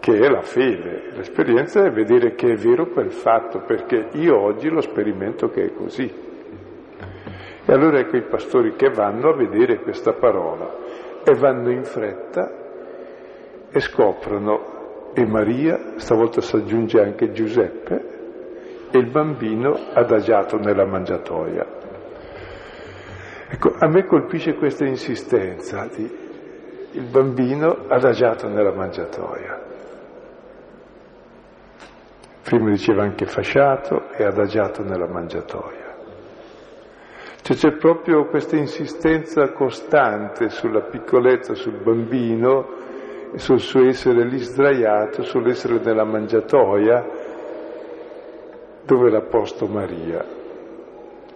[0.00, 1.12] che è la fede.
[1.14, 5.72] L'esperienza è vedere che è vero quel fatto, perché io oggi lo sperimento che è
[5.72, 6.12] così.
[7.64, 10.68] E allora ecco i pastori che vanno a vedere questa parola
[11.22, 12.57] e vanno in fretta
[13.70, 18.16] e scoprono, e Maria, stavolta si aggiunge anche Giuseppe,
[18.90, 21.66] e il bambino adagiato nella mangiatoia.
[23.50, 26.26] Ecco, a me colpisce questa insistenza di
[26.92, 29.66] il bambino adagiato nella mangiatoia.
[32.42, 35.96] Prima diceva anche fasciato e adagiato nella mangiatoia.
[37.42, 42.66] Cioè c'è proprio questa insistenza costante sulla piccolezza, sul bambino,
[43.36, 47.06] sul suo essere lì sdraiato, sull'essere nella mangiatoia,
[48.84, 50.24] dove l'ha posto Maria.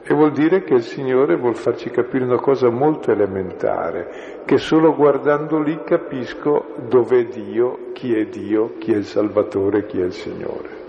[0.05, 4.95] E vuol dire che il Signore vuol farci capire una cosa molto elementare, che solo
[4.97, 10.05] guardando lì capisco dove è Dio, chi è Dio, chi è il Salvatore, chi è
[10.05, 10.81] il Signore.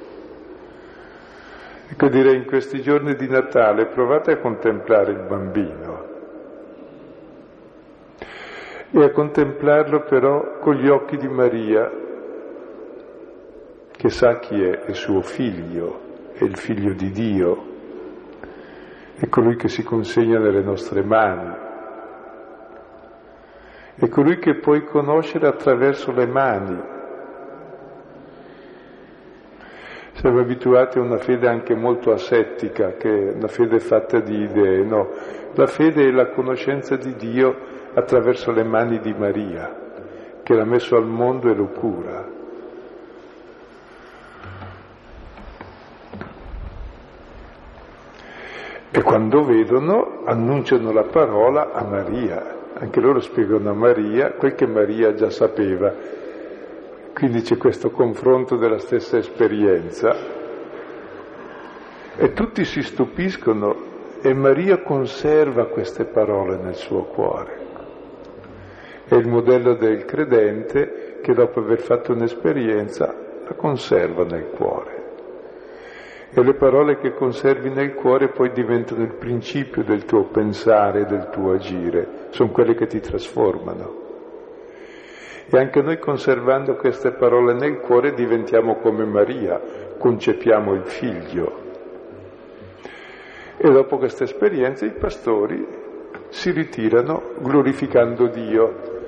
[1.90, 6.13] Ecco direi in questi giorni di Natale provate a contemplare il bambino
[8.96, 11.90] e a contemplarlo però con gli occhi di Maria
[13.92, 16.00] che sa chi è, è suo figlio,
[16.34, 17.66] è il figlio di Dio,
[19.16, 21.56] è colui che si consegna nelle nostre mani,
[23.96, 26.92] è colui che puoi conoscere attraverso le mani,
[30.16, 34.84] Siamo abituati a una fede anche molto asettica, che è una fede fatta di idee,
[34.84, 35.10] no.
[35.56, 40.96] La fede è la conoscenza di Dio attraverso le mani di Maria, che l'ha messo
[40.96, 42.42] al mondo e lo cura.
[48.96, 54.68] E quando vedono annunciano la parola a Maria, anche loro spiegano a Maria quel che
[54.68, 55.94] Maria già sapeva,
[57.14, 60.16] quindi c'è questo confronto della stessa esperienza
[62.16, 63.92] e tutti si stupiscono
[64.22, 67.63] e Maria conserva queste parole nel suo cuore.
[69.14, 73.14] È il modello del credente che dopo aver fatto un'esperienza
[73.46, 75.04] la conserva nel cuore.
[76.32, 81.30] E le parole che conservi nel cuore poi diventano il principio del tuo pensare del
[81.30, 84.02] tuo agire, sono quelle che ti trasformano.
[85.46, 89.62] E anche noi conservando queste parole nel cuore diventiamo come Maria,
[89.96, 91.60] concepiamo il figlio.
[93.58, 95.68] E dopo questa esperienza i pastori
[96.30, 99.02] si ritirano glorificando Dio.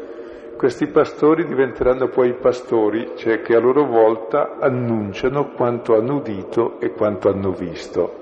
[0.65, 6.89] Questi pastori diventeranno poi pastori, cioè che a loro volta annunciano quanto hanno udito e
[6.89, 8.13] quanto hanno visto,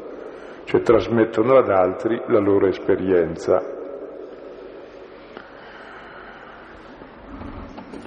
[0.65, 3.63] cioè trasmettono ad altri la loro esperienza.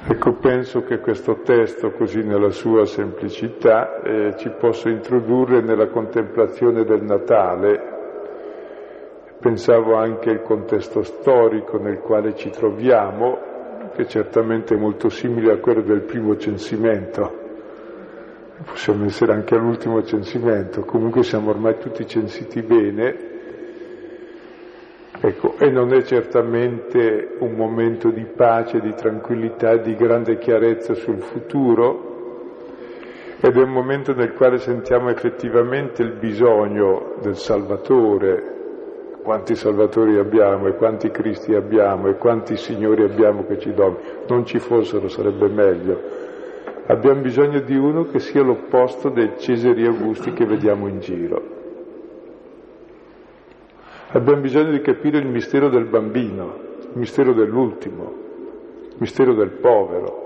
[0.07, 6.85] Ecco, penso che questo testo, così nella sua semplicità, eh, ci possa introdurre nella contemplazione
[6.85, 7.95] del Natale.
[9.41, 13.55] Pensavo anche al contesto storico nel quale ci troviamo,
[13.97, 17.45] che certamente è molto simile a quello del primo censimento.
[18.65, 23.35] Possiamo essere anche all'ultimo censimento, comunque siamo ormai tutti censiti bene.
[25.19, 31.21] Ecco, e non è certamente un momento di pace, di tranquillità, di grande chiarezza sul
[31.21, 32.15] futuro,
[33.41, 38.55] ed è un momento nel quale sentiamo effettivamente il bisogno del Salvatore,
[39.27, 43.99] quanti Salvatori abbiamo e quanti Cristi abbiamo e quanti Signori abbiamo che ci donano,
[44.29, 46.01] non ci fossero sarebbe meglio.
[46.87, 51.43] Abbiamo bisogno di uno che sia l'opposto dei Cesari Augusti che vediamo in giro.
[54.11, 58.13] Abbiamo bisogno di capire il mistero del bambino, il mistero dell'ultimo,
[58.91, 60.25] il mistero del povero,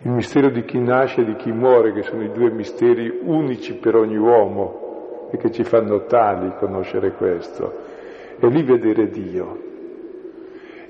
[0.00, 3.74] il mistero di chi nasce e di chi muore, che sono i due misteri unici
[3.74, 4.81] per ogni uomo
[5.32, 7.72] e che ci fanno tali conoscere questo,
[8.38, 9.70] e lì vedere Dio.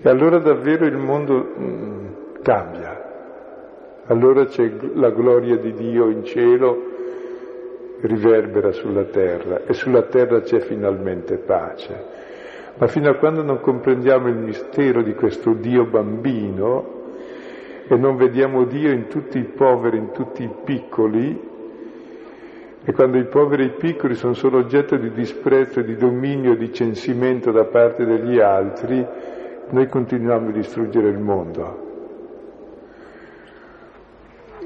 [0.03, 2.07] E allora davvero il mondo mm,
[2.43, 3.11] cambia,
[4.07, 6.91] allora c'è la gloria di Dio in cielo
[8.01, 12.05] riverbera sulla terra e sulla terra c'è finalmente pace.
[12.79, 17.01] Ma fino a quando non comprendiamo il mistero di questo Dio bambino
[17.87, 21.51] e non vediamo Dio in tutti i poveri, in tutti i piccoli,
[22.85, 26.73] e quando i poveri e i piccoli sono solo oggetto di disprezzo, di dominio, di
[26.73, 29.07] censimento da parte degli altri,
[29.71, 31.91] noi continuiamo a distruggere il mondo.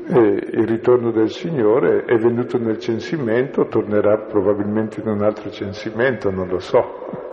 [0.09, 6.31] E il ritorno del Signore è venuto nel censimento, tornerà probabilmente in un altro censimento,
[6.31, 7.25] non lo so.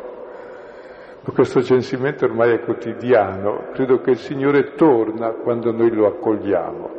[1.21, 6.89] Ma questo censimento ormai è quotidiano, credo che il Signore torna quando noi lo accogliamo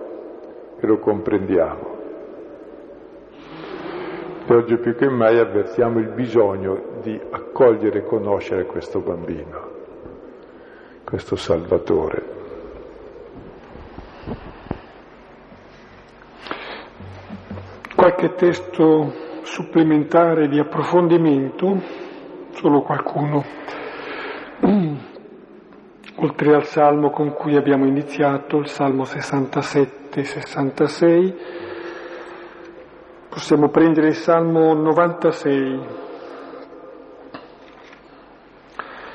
[0.80, 1.93] e lo comprendiamo.
[4.46, 9.70] E oggi più che mai avvertiamo il bisogno di accogliere e conoscere questo bambino,
[11.04, 12.34] questo Salvatore.
[18.04, 19.14] qualche testo
[19.44, 21.80] supplementare di approfondimento,
[22.50, 23.42] solo qualcuno,
[26.16, 31.32] oltre al salmo con cui abbiamo iniziato, il salmo 67-66,
[33.34, 35.80] possiamo prendere il salmo 96,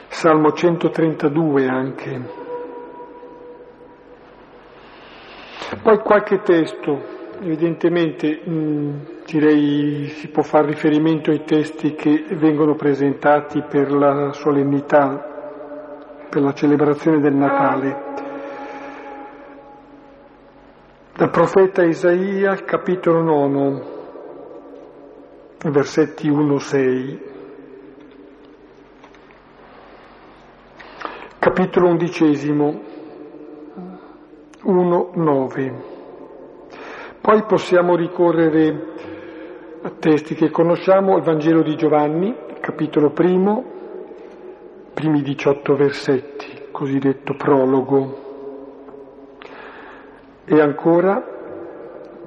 [0.10, 2.38] salmo 132 anche.
[5.82, 13.62] Poi qualche testo Evidentemente mh, direi si può fare riferimento ai testi che vengono presentati
[13.62, 18.08] per la solennità, per la celebrazione del Natale.
[21.16, 23.99] Dal profeta Isaia, capitolo 9,
[25.68, 27.20] versetti 1-6.
[31.38, 32.82] Capitolo undicesimo,
[34.64, 35.74] 1-9.
[37.22, 38.88] Poi possiamo ricorrere
[39.82, 43.64] a testi che conosciamo, il Vangelo di Giovanni, capitolo primo,
[44.94, 48.28] primi 18 versetti, cosiddetto prologo.
[50.46, 51.39] E ancora,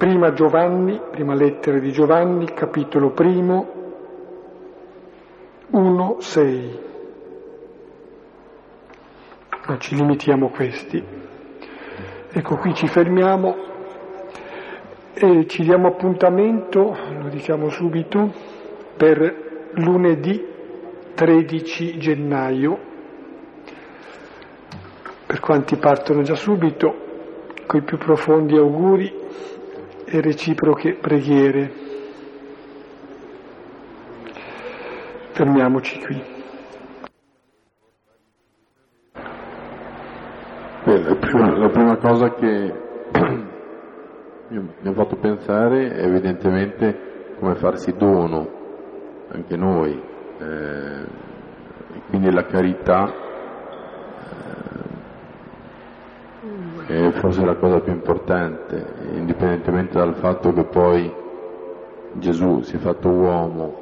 [0.03, 3.73] prima Giovanni, prima lettera di Giovanni, capitolo primo,
[5.71, 6.81] 1, 6.
[9.69, 11.05] Ma ci limitiamo a questi.
[12.33, 13.55] Ecco, qui ci fermiamo
[15.15, 18.29] e ci diamo appuntamento, lo diciamo subito,
[18.97, 20.45] per lunedì
[21.15, 22.79] 13 gennaio.
[25.27, 26.93] Per quanti partono già subito,
[27.67, 29.21] coi più profondi auguri
[30.13, 31.73] e reciproche preghiere.
[35.31, 36.23] Fermiamoci qui.
[40.85, 42.75] Beh, la, prima, la prima cosa che
[44.51, 48.51] mi ha fatto pensare evidentemente come farsi dono,
[49.31, 49.99] anche noi,
[50.39, 51.07] eh,
[52.11, 53.11] quindi la carità
[56.87, 61.13] eh, è forse la cosa più importante, indipendentemente dal fatto che poi
[62.15, 63.81] Gesù si è fatto uomo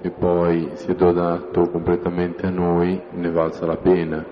[0.00, 4.24] e poi si è donato completamente a noi, ne valsa la pena,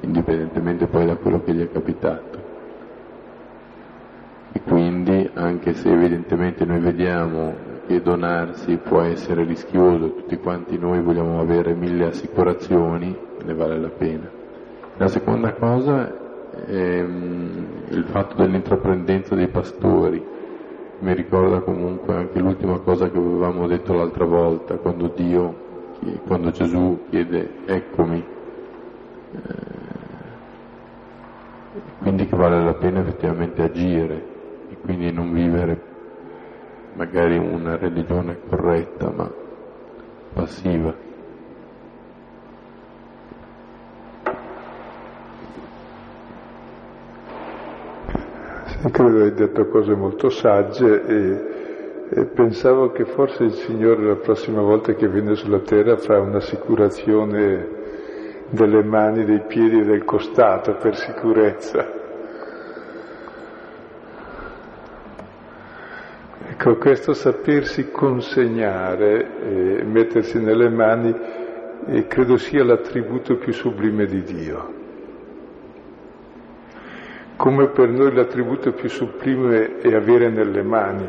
[0.00, 2.38] indipendentemente poi da quello che gli è capitato
[4.52, 7.54] e quindi anche se evidentemente noi vediamo
[7.86, 13.88] che donarsi può essere rischioso, tutti quanti noi vogliamo avere mille assicurazioni, ne vale la
[13.88, 14.28] pena.
[14.96, 16.27] La seconda cosa
[16.70, 20.24] mm, il fatto dell'intraprendenza dei pastori,
[21.00, 25.66] mi ricorda comunque anche l'ultima cosa che avevamo detto l'altra volta, quando Dio,
[26.26, 28.24] quando Gesù chiede eccomi,
[29.32, 29.38] eh,
[31.98, 34.36] quindi che vale la pena effettivamente agire
[34.88, 35.82] quindi non vivere
[36.94, 39.30] magari una religione corretta ma
[40.32, 41.07] passiva.
[48.98, 51.40] Credo hai detto cose molto sagge e,
[52.10, 57.68] e, pensavo che forse il Signore la prossima volta che viene sulla terra fa un'assicurazione
[58.50, 61.88] delle mani, dei piedi e del costato per sicurezza.
[66.50, 71.14] Ecco, questo sapersi consegnare e mettersi nelle mani
[72.08, 74.77] credo sia l'attributo più sublime di Dio.
[77.48, 81.08] Come per noi l'attributo più sublime è avere nelle mani,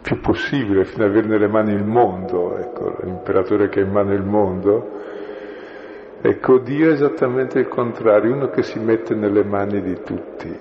[0.00, 4.12] più possibile, fino ad avere nelle mani il mondo, ecco, l'imperatore che ha in mano
[4.12, 5.00] il mondo.
[6.20, 10.56] Ecco, Dio è esattamente il contrario, uno che si mette nelle mani di tutti.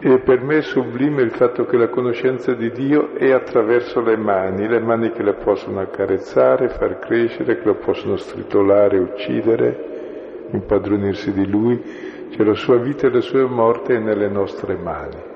[0.00, 4.16] E per me è sublime il fatto che la conoscenza di Dio è attraverso le
[4.16, 11.32] mani, le mani che la possono accarezzare, far crescere, che lo possono stritolare, uccidere, impadronirsi
[11.32, 11.82] di Lui,
[12.30, 15.32] cioè la sua vita e la sua morte è nelle nostre mani.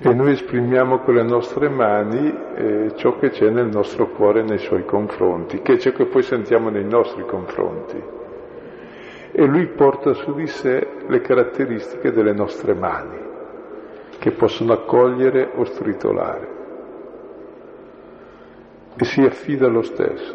[0.00, 4.58] e noi esprimiamo con le nostre mani eh, ciò che c'è nel nostro cuore nei
[4.58, 8.17] suoi confronti, che è ciò che poi sentiamo nei nostri confronti.
[9.38, 13.20] E lui porta su di sé le caratteristiche delle nostre mani,
[14.18, 16.48] che possono accogliere o stritolare.
[18.96, 20.34] E si affida lo stesso.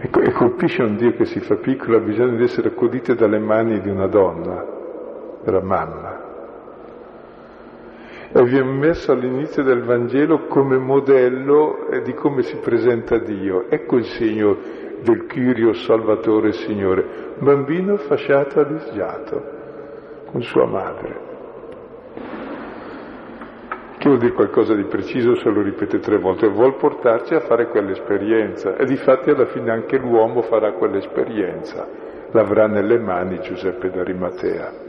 [0.00, 3.82] E colpisce un Dio che si fa piccolo, ha bisogno di essere accudito dalle mani
[3.82, 4.64] di una donna,
[5.42, 6.23] della mamma.
[8.36, 13.70] E viene messo all'inizio del Vangelo come modello di come si presenta Dio.
[13.70, 14.58] Ecco il segno
[15.02, 19.42] del Kyrio Salvatore Signore, bambino fasciato alisgiato
[20.32, 21.32] con sua madre.
[23.98, 27.68] Che vuol dire qualcosa di preciso se lo ripete tre volte, vuol portarci a fare
[27.68, 28.74] quell'esperienza.
[28.76, 31.86] E difatti alla fine anche l'uomo farà quell'esperienza,
[32.32, 34.83] l'avrà nelle mani Giuseppe d'Arimatea.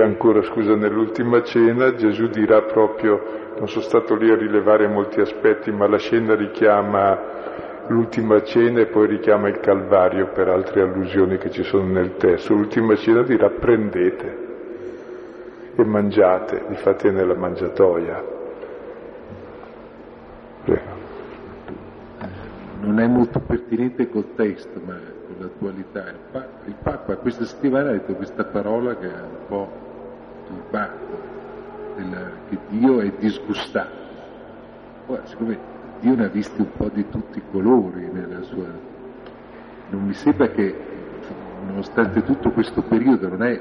[0.00, 5.70] Ancora, scusa, nell'ultima cena Gesù dirà proprio, non sono stato lì a rilevare molti aspetti,
[5.70, 7.36] ma la scena richiama
[7.88, 12.54] l'ultima cena e poi richiama il Calvario per altre allusioni che ci sono nel testo.
[12.54, 14.46] L'ultima cena dirà prendete
[15.74, 18.36] e mangiate, difatti è nella mangiatoia.
[22.80, 24.94] Non è molto pertinente col testo, ma
[25.26, 26.08] con l'attualità.
[26.08, 29.87] Il, pa- il Papa questa settimana ha detto questa parola che ha un po'
[30.48, 31.36] turbato,
[31.96, 34.06] della, che Dio è disgustato.
[35.06, 35.58] Ora, siccome
[36.00, 38.66] Dio ne ha visti un po' di tutti i colori nella sua...
[39.90, 40.74] Non mi sembra che,
[41.66, 43.60] nonostante tutto questo periodo, non è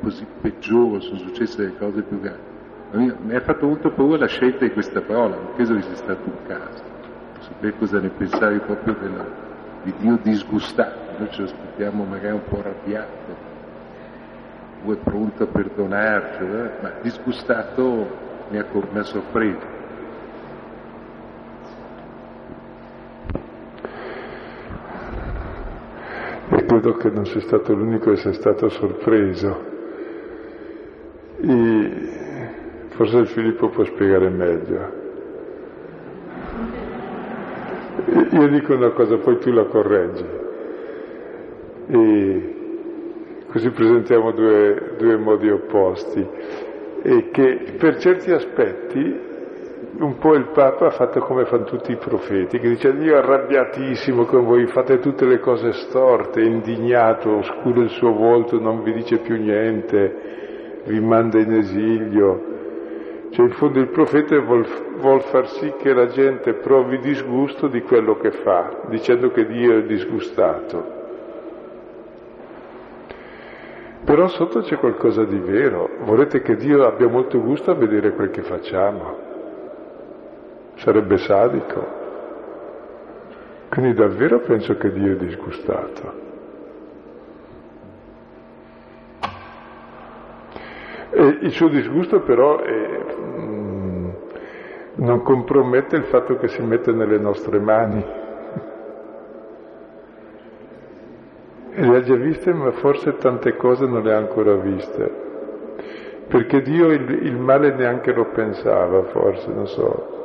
[0.00, 2.50] così peggiore, sono successe delle cose più gravi.
[2.92, 6.22] Mi ha fatto molto paura la scelta di questa parola, non penso che sia stato
[6.24, 6.82] un caso.
[7.34, 9.26] Non sapere cosa ne pensavi proprio della,
[9.82, 13.50] di Dio disgustato, noi ce lo aspettiamo magari un po' arrabbiato,
[14.84, 16.70] o è pronto a perdonarci, eh?
[16.80, 19.80] ma disgustato mi ha, mi ha sorpreso.
[26.82, 29.70] credo che non sia stato l'unico a essere stato sorpreso.
[31.40, 35.00] E forse il Filippo può spiegare meglio.
[38.30, 40.26] Io dico una cosa, poi tu la correggi.
[41.86, 42.61] E
[43.52, 46.26] così presentiamo due, due modi opposti.
[47.02, 49.30] E che per certi aspetti
[49.98, 54.24] un po' il Papa ha fatto come fanno tutti i profeti, che dice Dio arrabbiatissimo
[54.24, 59.18] con voi, fate tutte le cose storte, indignato, oscuro il suo volto, non vi dice
[59.18, 62.50] più niente, vi manda in esilio.
[63.30, 64.66] Cioè in fondo il profeta vuol,
[64.98, 69.78] vuol far sì che la gente provi disgusto di quello che fa, dicendo che Dio
[69.78, 71.01] è disgustato.
[74.12, 78.28] Però sotto c'è qualcosa di vero, volete che Dio abbia molto gusto a vedere quel
[78.28, 79.16] che facciamo
[80.74, 81.86] sarebbe sadico.
[83.70, 86.12] Quindi davvero penso che Dio è disgustato.
[91.08, 94.10] E il suo disgusto però è, mm,
[94.96, 98.04] non compromette il fatto che si mette nelle nostre mani.
[101.70, 105.10] E le ha già viste, ma forse tante cose non le ha ancora viste.
[106.28, 110.20] Perché Dio il, il male neanche lo pensava, forse, non so.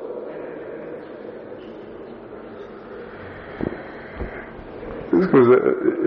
[5.10, 5.55] Scusa,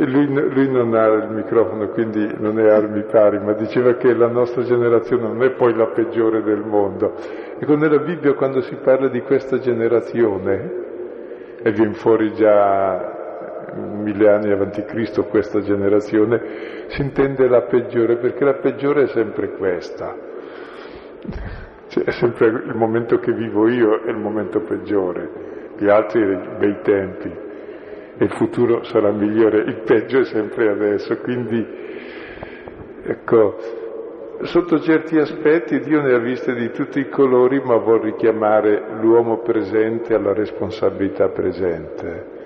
[0.06, 4.28] lui, lui, non ha il microfono, quindi non è armi pari, ma diceva che la
[4.28, 7.14] nostra generazione non è poi la peggiore del mondo.
[7.58, 10.88] E con nella Bibbia quando si parla di questa generazione,
[11.62, 13.09] e viene fuori già
[13.74, 19.52] mille anni avanti Cristo questa generazione, si intende la peggiore, perché la peggiore è sempre
[19.52, 20.16] questa.
[21.88, 25.28] Cioè, è sempre il momento che vivo io è il momento peggiore,
[25.76, 27.28] gli altri bei tempi
[28.16, 31.66] e il futuro sarà migliore, il peggio è sempre adesso, quindi
[33.02, 33.56] ecco,
[34.42, 39.38] sotto certi aspetti Dio ne ha viste di tutti i colori, ma vuol richiamare l'uomo
[39.38, 42.39] presente alla responsabilità presente.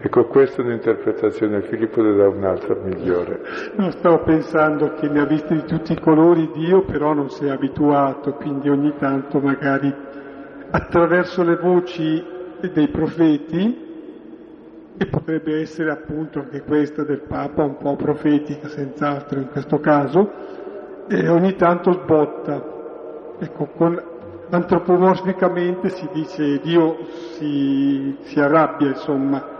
[0.00, 3.40] Ecco, questa è un'interpretazione, Filippo ne dà un'altra migliore.
[3.74, 7.46] No, stavo pensando che ne ha viste di tutti i colori Dio, però non si
[7.46, 9.92] è abituato, quindi ogni tanto magari
[10.70, 12.24] attraverso le voci
[12.72, 13.86] dei profeti
[14.96, 20.30] e potrebbe essere appunto anche questa del Papa un po' profetica, senz'altro in questo caso,
[21.08, 22.76] e ogni tanto sbotta.
[23.40, 24.00] Ecco, con,
[24.50, 26.98] antropomorficamente si dice Dio
[27.32, 29.56] si, si arrabbia, insomma,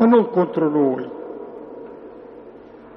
[0.00, 1.08] ma non contro noi.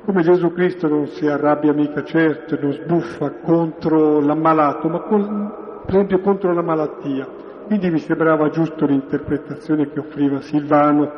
[0.06, 5.96] Come Gesù Cristo non si arrabbia mica certo, non sbuffa contro l'ammalato, ma con, per
[5.96, 7.28] esempio contro la malattia.
[7.66, 11.12] Quindi mi sembrava giusto l'interpretazione che offriva Silvano,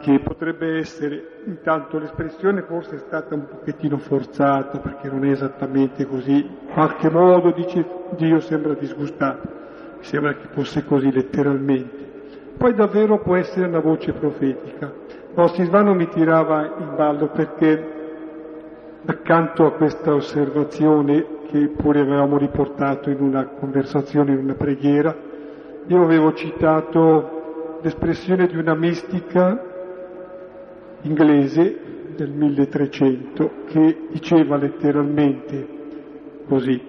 [0.00, 6.06] che potrebbe essere, intanto l'espressione forse è stata un pochettino forzata, perché non è esattamente
[6.06, 7.86] così, in qualche modo dice
[8.16, 9.48] Dio sembra disgustato,
[9.98, 12.13] mi sembra che fosse così letteralmente.
[12.56, 14.92] Poi davvero può essere una voce profetica.
[15.34, 17.92] No, Silvano mi tirava in ballo perché
[19.04, 25.14] accanto a questa osservazione che pure avevamo riportato in una conversazione, in una preghiera,
[25.86, 29.62] io avevo citato l'espressione di una mistica
[31.02, 31.78] inglese
[32.16, 35.68] del 1300 che diceva letteralmente
[36.48, 36.80] così,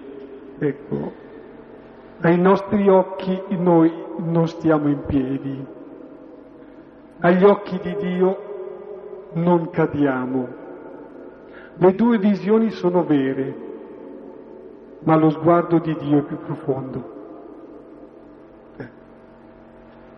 [0.59, 1.13] ecco,
[2.21, 5.65] ai nostri occhi noi non stiamo in piedi,
[7.19, 8.53] agli occhi di Dio
[9.33, 10.47] non cadiamo.
[11.77, 13.55] Le due visioni sono vere,
[14.99, 17.13] ma lo sguardo di Dio è più profondo.
[18.77, 18.89] Eh.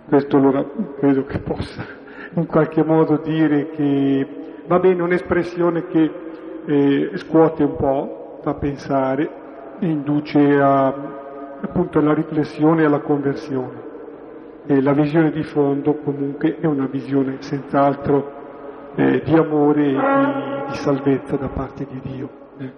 [0.07, 0.65] Questo allora
[0.99, 4.27] credo che possa in qualche modo dire che
[4.67, 6.11] va bene un'espressione che
[6.65, 9.29] eh, scuote un po', fa pensare,
[9.79, 10.87] induce a,
[11.61, 13.86] appunto alla riflessione e alla conversione.
[14.70, 20.72] E la visione di fondo comunque è una visione senz'altro eh, di amore e di,
[20.72, 22.30] di, salvezza da parte di Dio.
[22.57, 22.72] Eh.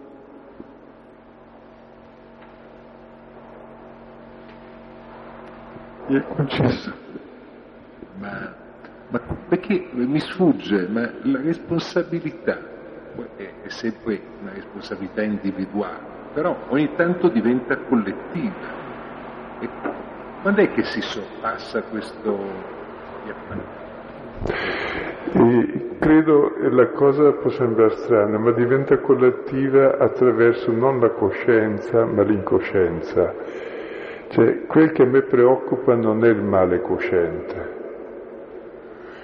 [6.05, 6.93] Mi è concesso.
[8.19, 8.53] Ma,
[9.07, 12.59] ma, perché mi sfugge, ma la responsabilità
[13.35, 18.77] è, è sempre una responsabilità individuale, però ogni tanto diventa collettiva.
[19.59, 19.69] E
[20.41, 22.77] quando è che si sorpassa questo
[25.31, 32.23] e credo la cosa può sembrare strana, ma diventa collettiva attraverso non la coscienza, ma
[32.23, 33.33] l'incoscienza.
[34.29, 37.77] Cioè, quel che a me preoccupa non è il male cosciente.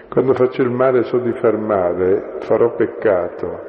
[0.10, 3.60] Quando faccio il male so di far male, farò peccato,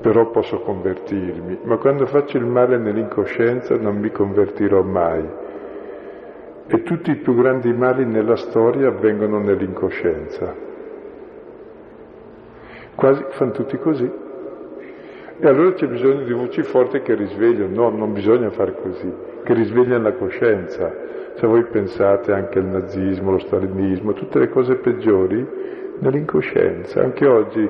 [0.00, 5.43] però posso convertirmi, ma quando faccio il male nell'incoscienza non mi convertirò mai.
[6.66, 10.54] E tutti i più grandi mali nella storia avvengono nell'incoscienza.
[12.94, 14.10] Quasi fanno tutti così.
[15.36, 17.74] E allora c'è bisogno di voci forti che risvegliano.
[17.74, 19.12] No, non bisogna fare così,
[19.42, 20.94] che risvegliano la coscienza.
[21.34, 25.46] Se voi pensate anche al nazismo, allo stalinismo, tutte le cose peggiori,
[25.98, 27.02] nell'incoscienza.
[27.02, 27.68] Anche oggi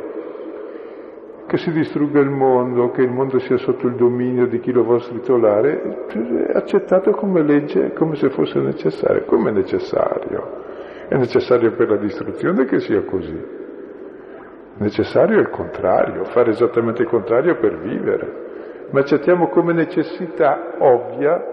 [1.47, 4.83] che si distrugga il mondo, che il mondo sia sotto il dominio di chi lo
[4.83, 9.25] vuole titolare, è accettato come legge, come se fosse necessario.
[9.25, 10.63] Come è necessario?
[11.09, 13.63] È necessario per la distruzione che sia così.
[14.77, 18.43] Necessario è il contrario, fare esattamente il contrario per vivere.
[18.91, 21.45] Ma accettiamo come necessità ovvia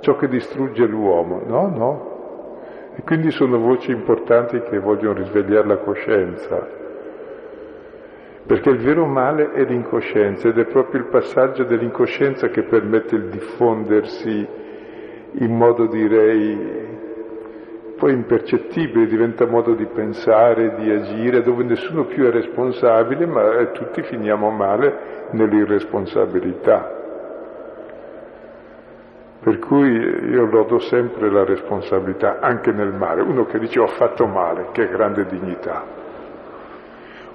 [0.00, 1.42] ciò che distrugge l'uomo.
[1.46, 2.16] No, no.
[2.96, 6.86] E quindi sono voci importanti che vogliono risvegliare la coscienza
[8.48, 13.28] perché il vero male è l'incoscienza ed è proprio il passaggio dell'incoscienza che permette il
[13.28, 14.48] diffondersi
[15.32, 16.86] in modo direi
[17.98, 24.00] poi impercettibile, diventa modo di pensare, di agire, dove nessuno più è responsabile, ma tutti
[24.00, 26.96] finiamo male nell'irresponsabilità.
[29.40, 33.20] Per cui io lodo sempre la responsabilità, anche nel male.
[33.20, 35.97] Uno che dice ho fatto male, che grande dignità.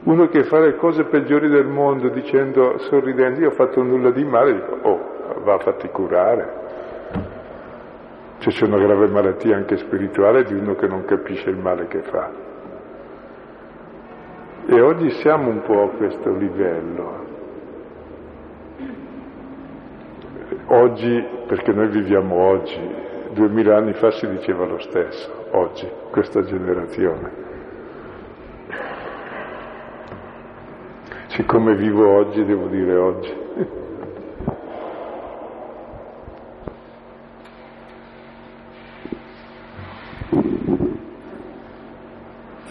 [0.04, 4.26] Uno che fa le cose peggiori del mondo dicendo, sorridendo, io ho fatto nulla di
[4.26, 6.62] male, dico, oh, va a farti curare.
[8.40, 12.02] Cioè c'è una grave malattia anche spirituale di uno che non capisce il male che
[12.02, 12.30] fa.
[14.66, 17.26] E oggi siamo un po' a questo livello.
[20.66, 22.80] Oggi, perché noi viviamo oggi,
[23.32, 27.43] duemila anni fa si diceva lo stesso, oggi, questa generazione.
[31.36, 33.34] Siccome vivo oggi, devo dire oggi.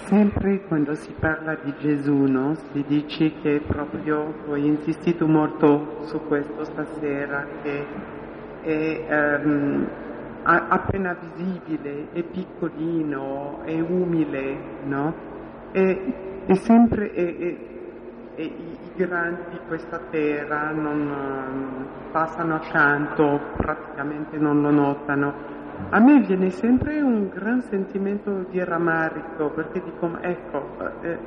[0.04, 2.54] Sempre quando si parla di Gesù, no?
[2.70, 7.84] si dice che proprio, ho insistito molto su questo stasera, che
[8.62, 9.88] è um,
[10.44, 15.12] appena visibile, è piccolino, è umile, no?
[15.72, 16.14] E,
[16.46, 17.56] è sempre, è, è,
[18.35, 25.61] e i, i grandi di questa terra non passano accanto, praticamente non lo notano.
[25.91, 31.18] A me viene sempre un gran sentimento di rammarico perché dico, ecco, eh,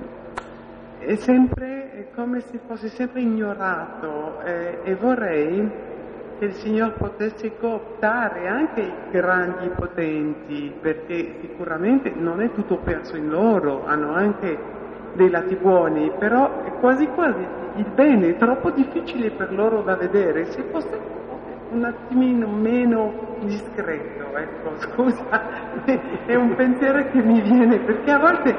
[1.00, 5.72] è sempre è come se fosse sempre ignorato eh, e vorrei
[6.38, 13.16] che il Signore potesse cooptare anche i grandi potenti, perché sicuramente non è tutto perso
[13.16, 14.58] in loro, hanno anche
[15.16, 17.46] dei lati buoni, però è quasi quasi
[17.76, 20.98] il bene è troppo difficile per loro da vedere, se fosse
[21.72, 25.84] un attimino meno discreto, ecco, scusa,
[26.26, 28.56] è un pensiero che mi viene, perché a volte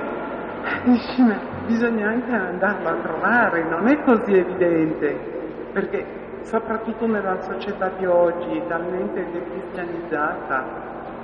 [0.85, 6.05] dici, ma bisogna anche andarlo a trovare, non è così evidente, perché
[6.43, 10.65] soprattutto nella società di oggi, talmente decristianizzata,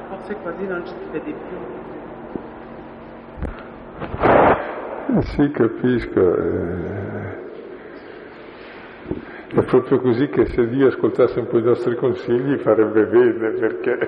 [0.08, 1.58] forse quasi non ci si vede più.
[5.20, 6.36] Sì, capisco.
[6.36, 7.40] Eh,
[9.54, 13.98] è proprio così che se Dio ascoltasse un po' i nostri consigli farebbe bene, perché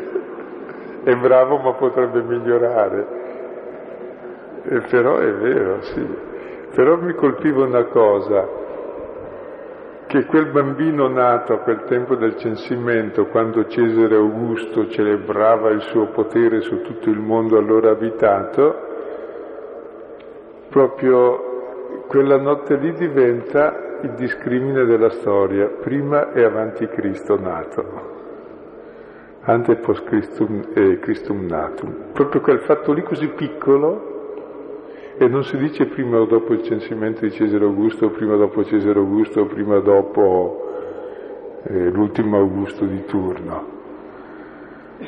[1.05, 3.07] è bravo ma potrebbe migliorare.
[4.65, 6.07] E però è vero, sì.
[6.75, 8.49] Però mi colpiva una cosa,
[10.07, 16.07] che quel bambino nato a quel tempo del censimento, quando Cesare Augusto celebrava il suo
[16.07, 18.94] potere su tutto il mondo allora abitato,
[20.75, 27.85] proprio quella notte lì diventa il discrimine della storia, prima e avanti Cristo nato,
[29.43, 31.95] ante post Christum, eh, Christum natum.
[32.13, 34.33] Proprio quel fatto lì così piccolo,
[35.17, 38.65] e non si dice prima o dopo il censimento di Cesare Augusto, prima o dopo
[38.65, 40.73] Cesare Augusto, prima o dopo
[41.69, 43.65] eh, l'ultimo Augusto di turno,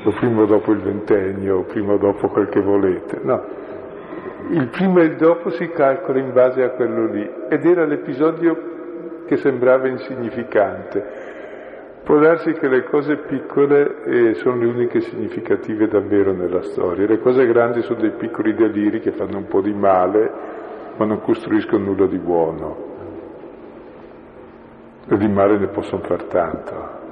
[0.05, 3.19] o prima o dopo il ventennio, o prima o dopo quel che volete.
[3.21, 3.65] No,
[4.51, 8.75] il prima e il dopo si calcola in base a quello lì, ed era l'episodio
[9.27, 11.35] che sembrava insignificante.
[12.05, 17.19] Può darsi che le cose piccole eh, sono le uniche significative davvero nella storia, le
[17.19, 20.31] cose grandi sono dei piccoli deliri che fanno un po' di male,
[20.97, 22.95] ma non costruiscono nulla di buono.
[25.09, 27.06] E di male ne possono far tanto.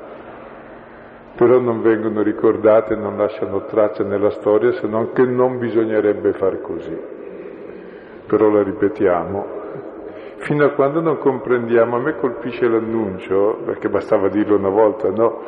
[1.37, 6.61] Però non vengono ricordate, non lasciano traccia nella storia, se non che non bisognerebbe far
[6.61, 6.97] così.
[8.27, 9.63] Però la ripetiamo
[10.45, 15.41] fino a quando non comprendiamo, a me colpisce l'annuncio, perché bastava dirlo una volta, no?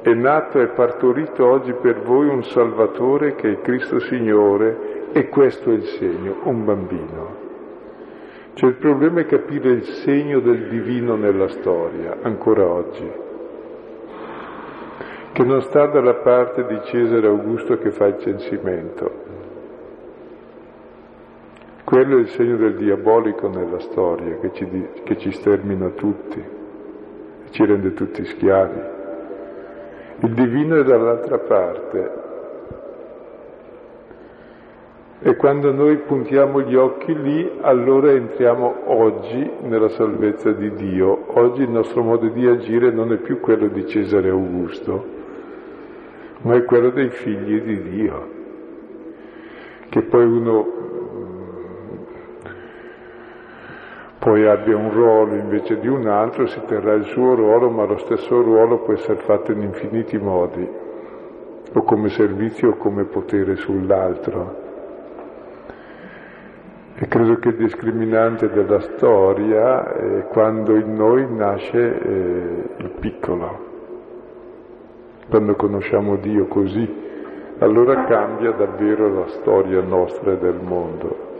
[0.00, 5.70] È nato e partorito oggi per voi un Salvatore che è Cristo Signore e questo
[5.70, 7.42] è il segno, un bambino.
[8.54, 13.10] Cioè il problema è capire il segno del divino nella storia, ancora oggi,
[15.34, 19.12] che non sta dalla parte di Cesare Augusto che fa il censimento,
[21.84, 26.62] quello è il segno del diabolico nella storia che ci, che ci stermina tutti
[27.54, 28.80] ci rende tutti schiavi.
[30.22, 32.22] Il divino è dall'altra parte.
[35.20, 41.26] E quando noi puntiamo gli occhi lì, allora entriamo oggi nella salvezza di Dio.
[41.38, 45.13] Oggi il nostro modo di agire non è più quello di Cesare Augusto,
[46.44, 48.28] ma è quello dei figli di Dio.
[49.88, 50.82] Che poi uno
[54.18, 57.98] poi abbia un ruolo invece di un altro, si terrà il suo ruolo, ma lo
[57.98, 60.66] stesso ruolo può essere fatto in infiniti modi,
[61.74, 64.62] o come servizio o come potere sull'altro.
[66.94, 73.73] E credo che il discriminante della storia è quando in noi nasce eh, il piccolo,
[75.34, 76.88] quando conosciamo Dio così,
[77.58, 81.32] allora cambia davvero la storia nostra e del mondo.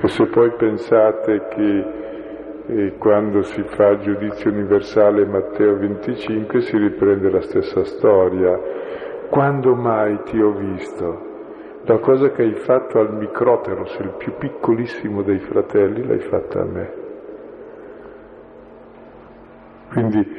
[0.00, 1.84] E se poi pensate che
[2.68, 8.58] eh, quando si fa giudizio universale Matteo 25 si riprende la stessa storia.
[9.28, 11.32] Quando mai ti ho visto?
[11.84, 16.64] La cosa che hai fatto al microteros, il più piccolissimo dei fratelli, l'hai fatta a
[16.64, 16.92] me.
[19.90, 20.36] Quindi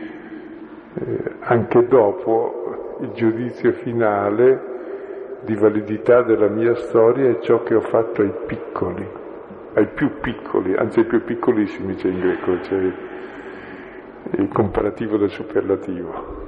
[0.96, 4.74] eh, anche dopo il giudizio finale
[5.42, 9.24] di validità della mia storia è ciò che ho fatto ai piccoli
[9.76, 12.92] ai più piccoli, anzi ai più piccolissimi c'è in greco, c'è
[14.38, 16.45] il comparativo del superlativo.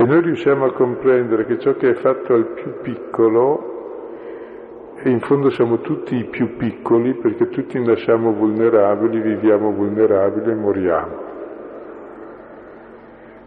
[0.00, 5.18] E noi riusciamo a comprendere che ciò che è fatto al più piccolo e in
[5.18, 11.16] fondo siamo tutti i più piccoli perché tutti nasciamo vulnerabili, viviamo vulnerabili e moriamo.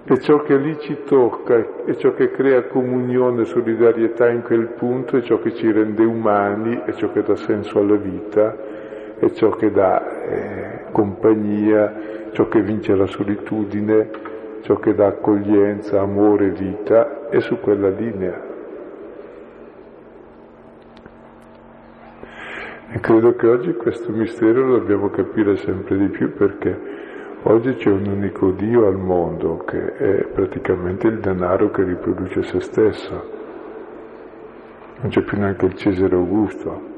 [0.03, 5.15] E ciò che lì ci tocca e ciò che crea comunione, solidarietà in quel punto
[5.15, 8.57] è ciò che ci rende umani, è ciò che dà senso alla vita,
[9.17, 14.30] è ciò che dà eh, compagnia, ciò che vince la solitudine,
[14.62, 18.49] ciò che dà accoglienza, amore, vita, è su quella linea.
[22.93, 26.91] E credo che oggi questo mistero lo dobbiamo capire sempre di più perché
[27.43, 32.59] Oggi c'è un unico Dio al mondo che è praticamente il denaro che riproduce se
[32.59, 33.30] stesso.
[35.01, 36.90] Non c'è più neanche il Cesare Augusto.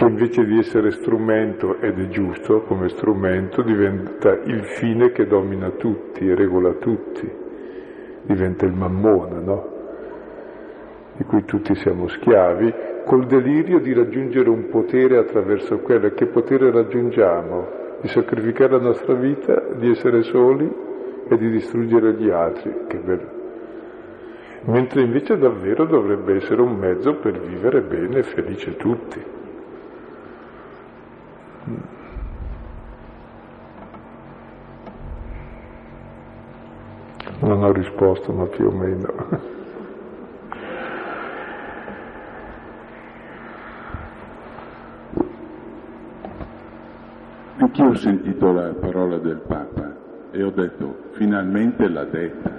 [0.00, 5.68] Che invece di essere strumento, ed è giusto come strumento, diventa il fine che domina
[5.72, 7.30] tutti e regola tutti.
[8.22, 9.68] Diventa il mammone, no?
[11.18, 12.72] Di cui tutti siamo schiavi
[13.04, 16.08] col delirio di raggiungere un potere attraverso quello.
[16.14, 17.68] Che potere raggiungiamo?
[18.00, 20.66] Di sacrificare la nostra vita, di essere soli
[21.28, 22.74] e di distruggere gli altri.
[22.86, 23.28] Che bello.
[24.62, 29.39] Mentre invece davvero dovrebbe essere un mezzo per vivere bene e felice tutti.
[37.40, 39.48] Non ho risposto, ma più o meno.
[47.56, 49.96] Anch'io ho sentito la parola del Papa
[50.32, 52.50] e ho detto finalmente l'ha detta,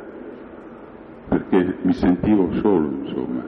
[1.27, 3.43] perché mi sentivo solo, insomma,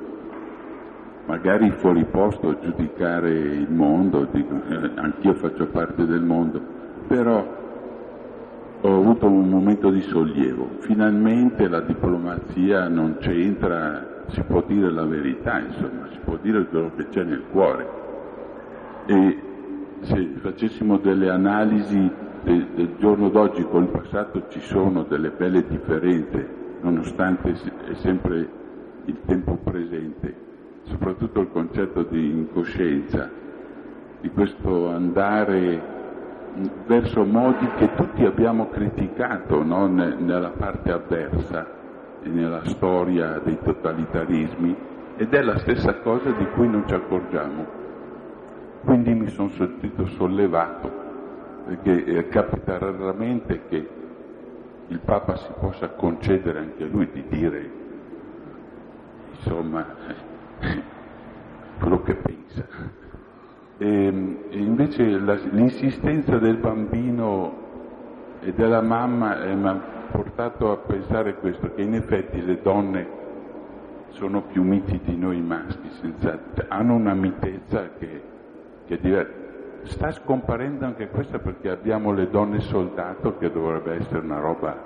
[1.26, 6.62] magari fuori posto a giudicare il mondo, dico, eh, anch'io faccio parte del mondo,
[7.08, 7.63] però
[8.86, 15.06] ho avuto un momento di sollievo, finalmente la diplomazia non c'entra, si può dire la
[15.06, 17.88] verità, insomma, si può dire quello che c'è nel cuore.
[19.06, 19.40] E
[20.02, 22.12] se facessimo delle analisi
[22.44, 26.46] del, del giorno d'oggi con il passato ci sono delle belle differenze,
[26.82, 28.50] nonostante è sempre
[29.06, 30.36] il tempo presente,
[30.84, 33.30] soprattutto il concetto di incoscienza,
[34.20, 35.93] di questo andare
[36.86, 39.88] verso modi che tutti abbiamo criticato no?
[39.88, 41.68] nella parte avversa
[42.22, 44.76] e nella storia dei totalitarismi
[45.18, 47.82] ed è la stessa cosa di cui non ci accorgiamo.
[48.84, 50.92] Quindi mi sono sentito sollevato,
[51.66, 53.90] perché eh, capita raramente che
[54.88, 57.72] il Papa si possa concedere anche lui di dire,
[59.32, 59.86] insomma,
[61.80, 63.02] quello che pensa.
[63.78, 63.88] E,
[64.50, 67.62] e invece la, l'insistenza del bambino
[68.42, 73.22] e della mamma eh, mi ha portato a pensare questo, che in effetti le donne
[74.10, 78.32] sono più miti di noi maschi, senza, hanno una mitezza che
[78.86, 84.40] che diver- sta scomparendo anche questa perché abbiamo le donne soldato che dovrebbe essere una
[84.40, 84.78] roba,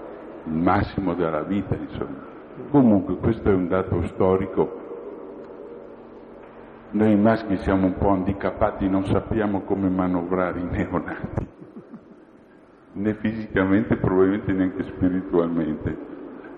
[0.45, 2.35] il massimo della vita, insomma.
[2.71, 4.85] Comunque questo è un dato storico.
[6.89, 11.47] Noi maschi siamo un po' handicappati, non sappiamo come manovrare i neonati,
[12.93, 15.97] né fisicamente, probabilmente neanche spiritualmente.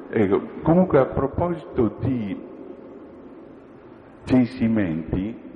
[0.10, 2.48] Ecco, comunque a proposito di
[4.26, 5.48] censimenti,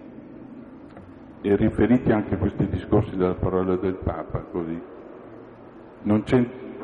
[1.46, 4.82] e riferiti anche a questi discorsi della parola del Papa, così.
[6.04, 6.24] Non,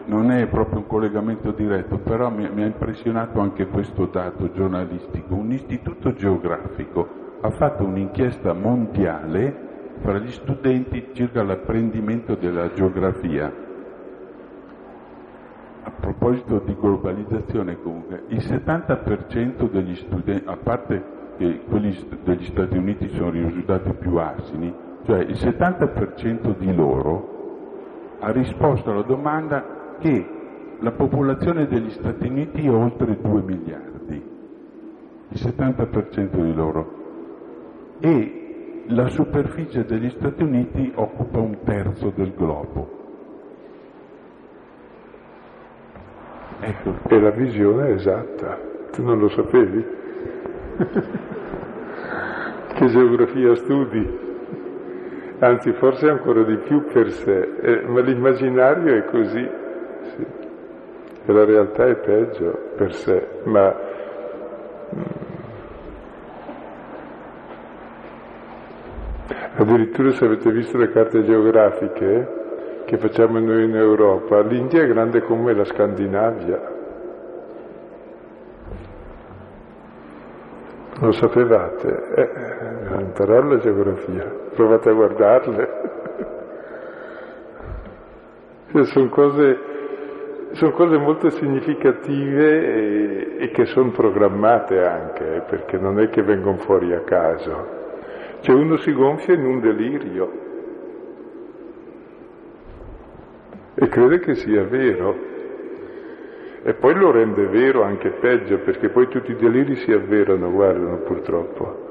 [0.06, 5.34] non è proprio un collegamento diretto, però mi, mi ha impressionato anche questo dato giornalistico.
[5.34, 9.68] Un istituto geografico ha fatto un'inchiesta mondiale
[10.02, 13.68] fra gli studenti circa l'apprendimento della geografia.
[15.84, 22.78] A proposito di globalizzazione comunque, il 70% degli studenti, a parte che quelli degli Stati
[22.78, 24.74] Uniti sono risultati più asini,
[25.06, 27.38] cioè il 70% di loro
[28.20, 30.28] ha risposto alla domanda che
[30.80, 34.24] la popolazione degli Stati Uniti è oltre 2 miliardi,
[35.30, 36.99] il 70% di loro,
[38.00, 42.98] e la superficie degli Stati Uniti occupa un terzo del globo.
[46.62, 46.96] Ecco.
[47.08, 48.58] E la visione è esatta,
[48.92, 49.86] tu non lo sapevi?
[52.74, 54.28] che geografia studi?
[55.40, 59.50] Anzi, forse ancora di più per sé, eh, ma l'immaginario è così,
[60.02, 60.26] sì.
[61.26, 63.74] e la realtà è peggio per sé, ma
[64.94, 65.02] mm,
[69.70, 72.38] addirittura se avete visto le carte geografiche
[72.86, 76.78] che facciamo noi in Europa, l'India è grande come la Scandinavia,
[81.02, 81.88] Lo sapevate?
[82.14, 85.70] Eh, imparare la geografia, provate a guardarle.
[88.72, 89.60] Cioè, sono, cose,
[90.52, 96.22] sono cose molto significative e, e che sono programmate anche, eh, perché non è che
[96.22, 97.79] vengono fuori a caso.
[98.42, 100.32] Cioè uno si gonfia in un delirio
[103.76, 105.28] e crede che sia vero.
[106.62, 110.98] E poi lo rende vero anche peggio, perché poi tutti i deliri si avverano, guardano
[110.98, 111.88] purtroppo.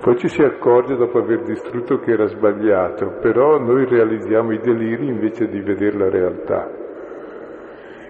[0.00, 5.06] Poi ci si accorge dopo aver distrutto che era sbagliato, però noi realizziamo i deliri
[5.06, 6.70] invece di vedere la realtà.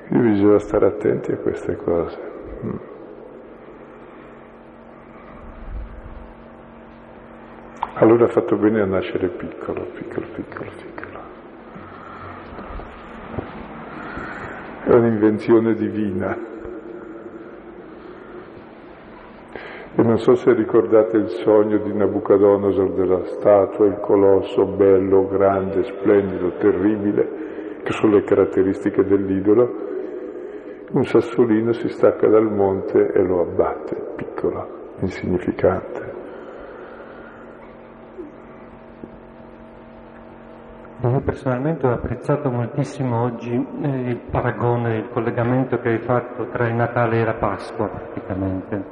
[0.09, 2.19] Quindi bisogna stare attenti a queste cose.
[7.97, 11.19] Allora ha fatto bene a nascere piccolo, piccolo, piccolo, piccolo.
[14.83, 16.37] È un'invenzione divina.
[19.95, 25.85] E non so se ricordate il sogno di Nabucodonosor della statua, il colosso bello, grande,
[25.85, 29.73] splendido, terribile, che sono le caratteristiche dell'idolo.
[30.91, 34.67] Un sassolino si stacca dal monte e lo abbatte, piccolo,
[34.99, 36.14] insignificante.
[41.09, 46.67] Io personalmente ho apprezzato moltissimo oggi eh, il paragone, il collegamento che hai fatto tra
[46.67, 48.83] il Natale e la Pasqua praticamente.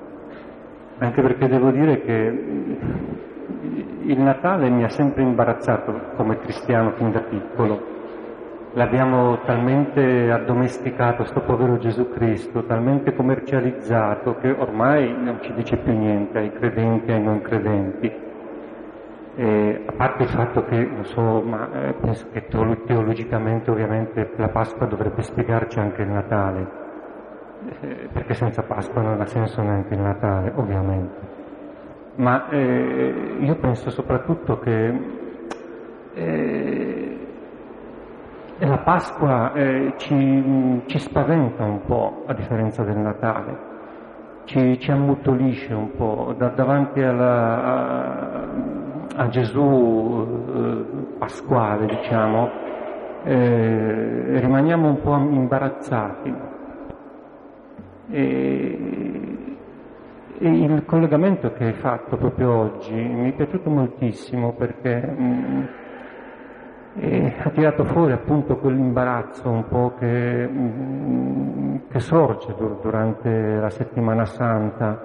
[0.99, 2.13] Anche perché devo dire che
[4.03, 7.81] il Natale mi ha sempre imbarazzato come cristiano fin da piccolo.
[8.75, 15.97] L'abbiamo talmente addomesticato, sto povero Gesù Cristo, talmente commercializzato che ormai non ci dice più
[15.97, 18.31] niente ai credenti e ai non credenti.
[19.35, 24.49] Eh, a parte il fatto che, non so, ma eh, penso che teologicamente ovviamente la
[24.49, 26.67] Pasqua dovrebbe spiegarci anche il Natale,
[27.81, 31.17] eh, perché senza Pasqua non ha senso neanche il Natale, ovviamente.
[32.17, 35.01] Ma eh, io penso soprattutto che
[36.13, 37.27] eh,
[38.59, 39.53] la Pasqua
[39.97, 43.71] ci, ci spaventa un po', a differenza del Natale
[44.45, 48.49] ci, ci ammutolisce un po' da, davanti alla,
[49.17, 52.51] a, Gesù eh, pasquale, diciamo,
[53.25, 56.35] eh, rimaniamo un po' imbarazzati.
[58.11, 59.57] E,
[60.39, 65.65] e il collegamento che hai fatto proprio oggi mi è piaciuto moltissimo perché mh, mm,
[66.95, 74.27] e ha tirato fuori appunto quell'imbarazzo un po' che, mm, che sorge durante la settimana
[74.27, 75.01] santa,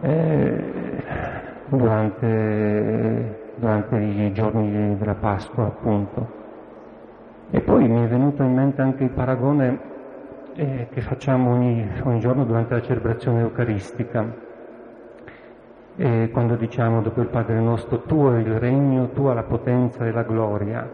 [0.00, 6.36] eh, durante, durante i giorni della Pasqua appunto.
[7.50, 9.78] E poi mi è venuto in mente anche il paragone
[10.54, 14.46] eh, che facciamo ogni, ogni giorno durante la celebrazione eucaristica
[16.00, 20.12] e quando diciamo dopo il Padre nostro, tuo è il regno, tua la potenza e
[20.12, 20.88] la gloria,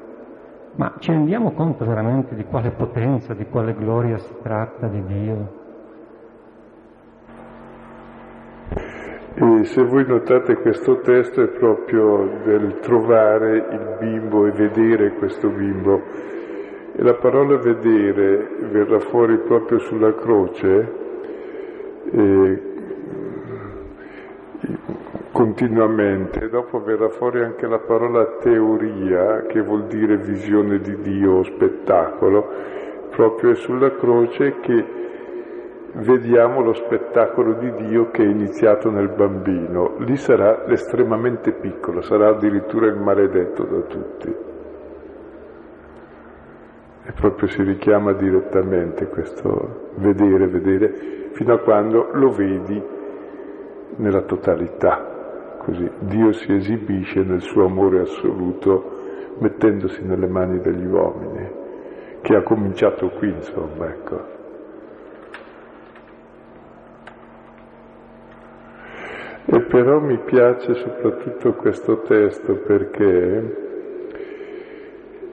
[0.76, 5.62] ma ci rendiamo conto veramente di quale potenza, di quale gloria si tratta di Dio?
[9.36, 15.48] E se voi notate questo testo è proprio del trovare il bimbo e vedere questo
[15.48, 16.02] bimbo.
[16.94, 20.92] E la parola vedere verrà fuori proprio sulla croce.
[22.12, 22.62] E
[25.32, 31.42] continuamente, dopo verrà fuori anche la parola teoria, che vuol dire visione di Dio o
[31.42, 32.48] spettacolo,
[33.10, 35.03] proprio è sulla croce che
[35.94, 39.96] vediamo lo spettacolo di Dio che è iniziato nel bambino.
[39.98, 44.34] Lì sarà l'estremamente piccolo, sarà addirittura il maledetto da tutti.
[47.06, 50.92] E proprio si richiama direttamente questo vedere, vedere,
[51.32, 52.82] fino a quando lo vedi
[53.96, 55.56] nella totalità.
[55.58, 58.92] Così Dio si esibisce nel suo amore assoluto
[59.38, 61.48] mettendosi nelle mani degli uomini,
[62.20, 64.33] che ha cominciato qui, insomma, ecco.
[69.54, 73.56] E però mi piace soprattutto questo testo perché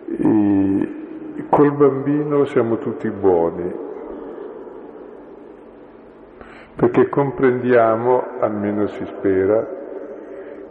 [0.09, 3.73] i, col bambino siamo tutti buoni,
[6.75, 9.67] perché comprendiamo, almeno si spera,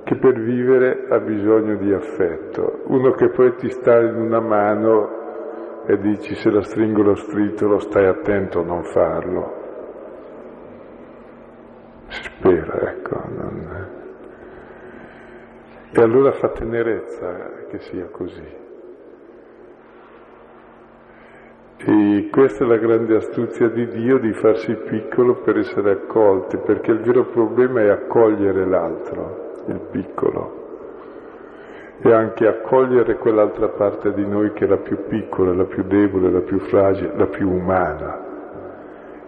[0.05, 2.83] che per vivere ha bisogno di affetto.
[2.85, 7.81] Uno che poi ti sta in una mano e dici se la stringo lo stritolo
[7.81, 9.59] stai attento a non farlo.
[12.11, 13.23] Si spera, ecco.
[13.29, 13.89] Non...
[15.93, 18.59] E allora fa tenerezza che sia così.
[21.79, 26.93] E questa è la grande astuzia di Dio di farsi piccolo per essere accolti, perché
[26.93, 30.59] il vero problema è accogliere l'altro, il piccolo,
[32.03, 36.31] e anche accogliere quell'altra parte di noi che è la più piccola, la più debole,
[36.31, 38.29] la più fragile, la più umana.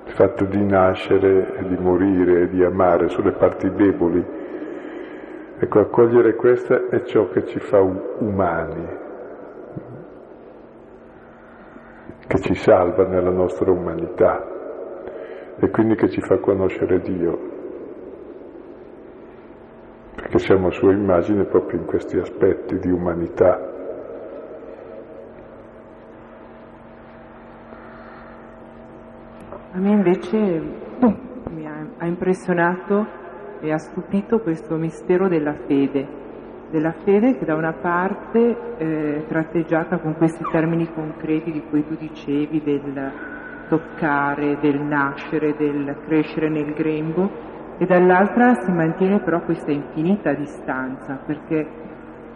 [0.04, 4.41] Il fatto di nascere, di morire e di amare sulle parti deboli.
[5.64, 8.84] Ecco, accogliere questa è ciò che ci fa umani,
[12.26, 14.44] che ci salva nella nostra umanità
[15.60, 17.38] e quindi che ci fa conoscere Dio,
[20.16, 23.70] perché siamo a sua immagine proprio in questi aspetti di umanità.
[29.74, 30.36] A me invece
[31.50, 31.66] mi
[31.98, 33.20] ha impressionato
[33.62, 36.20] e ha stupito questo mistero della fede.
[36.70, 41.94] Della fede che da una parte eh, tratteggiata con questi termini concreti di cui tu
[41.94, 43.12] dicevi, del
[43.68, 47.30] toccare, del nascere, del crescere nel grembo,
[47.78, 51.66] e dall'altra si mantiene però questa infinita distanza, perché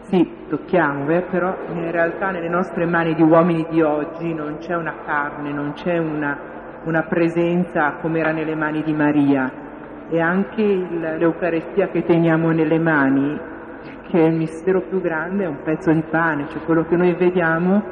[0.03, 4.77] sì, tocchiamo, eh, però in realtà nelle nostre mani di uomini di oggi non c'è
[4.77, 6.39] una carne, non c'è una,
[6.85, 9.65] una presenza come era nelle mani di Maria
[10.09, 13.55] e anche il, l'Eucarestia che teniamo nelle mani
[14.09, 17.83] che il mistero più grande è un pezzo di pane, cioè quello che noi vediamo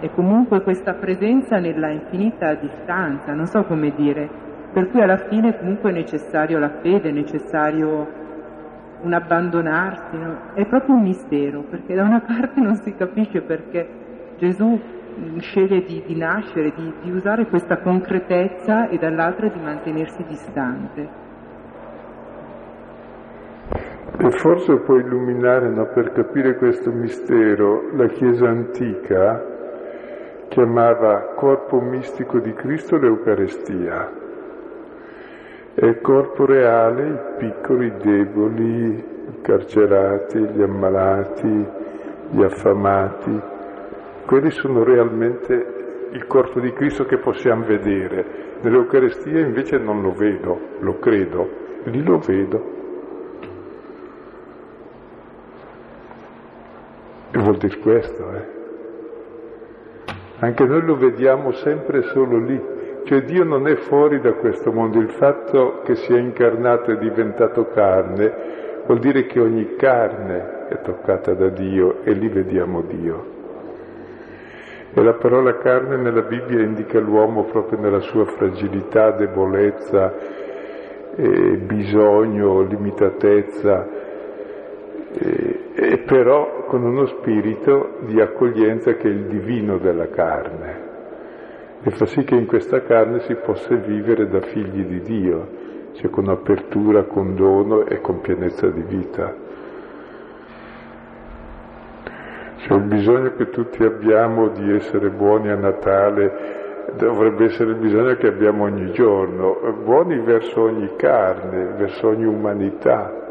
[0.00, 4.28] è comunque questa presenza nella infinita distanza, non so come dire,
[4.72, 8.20] per cui alla fine comunque è necessario la fede, è necessario
[9.02, 10.36] un abbandonarsi, no?
[10.54, 13.88] è proprio un mistero, perché da una parte non si capisce perché
[14.38, 14.80] Gesù
[15.40, 21.08] sceglie di, di nascere, di, di usare questa concretezza e dall'altra di mantenersi distante.
[24.18, 29.50] E forse può illuminare, no, per capire questo mistero, la Chiesa antica
[30.48, 34.20] chiamava corpo mistico di Cristo l'Eucarestia
[35.74, 41.66] il corpo reale i piccoli, i deboli, i carcerati, gli ammalati,
[42.30, 43.51] gli affamati.
[44.24, 45.80] Quelli sono realmente
[46.12, 48.58] il corpo di Cristo che possiamo vedere.
[48.60, 51.48] Nell'Eucarestia invece non lo vedo, lo credo,
[51.84, 52.80] lì lo vedo.
[57.32, 58.60] E vuol dire questo, eh?
[60.40, 62.60] Anche noi lo vediamo sempre solo lì,
[63.04, 67.68] cioè Dio non è fuori da questo mondo, il fatto che sia incarnato e diventato
[67.68, 73.31] carne vuol dire che ogni carne è toccata da Dio e lì vediamo Dio.
[74.94, 80.14] E la parola carne nella Bibbia indica l'uomo proprio nella sua fragilità, debolezza,
[81.16, 83.88] bisogno, limitatezza,
[85.14, 90.90] e, e però con uno spirito di accoglienza che è il divino della carne
[91.84, 95.48] e fa sì che in questa carne si possa vivere da figli di Dio,
[95.94, 99.41] cioè con apertura, con dono e con pienezza di vita.
[102.62, 106.60] Cioè il bisogno che tutti abbiamo di essere buoni a Natale
[106.96, 113.21] dovrebbe essere il bisogno che abbiamo ogni giorno, buoni verso ogni carne, verso ogni umanità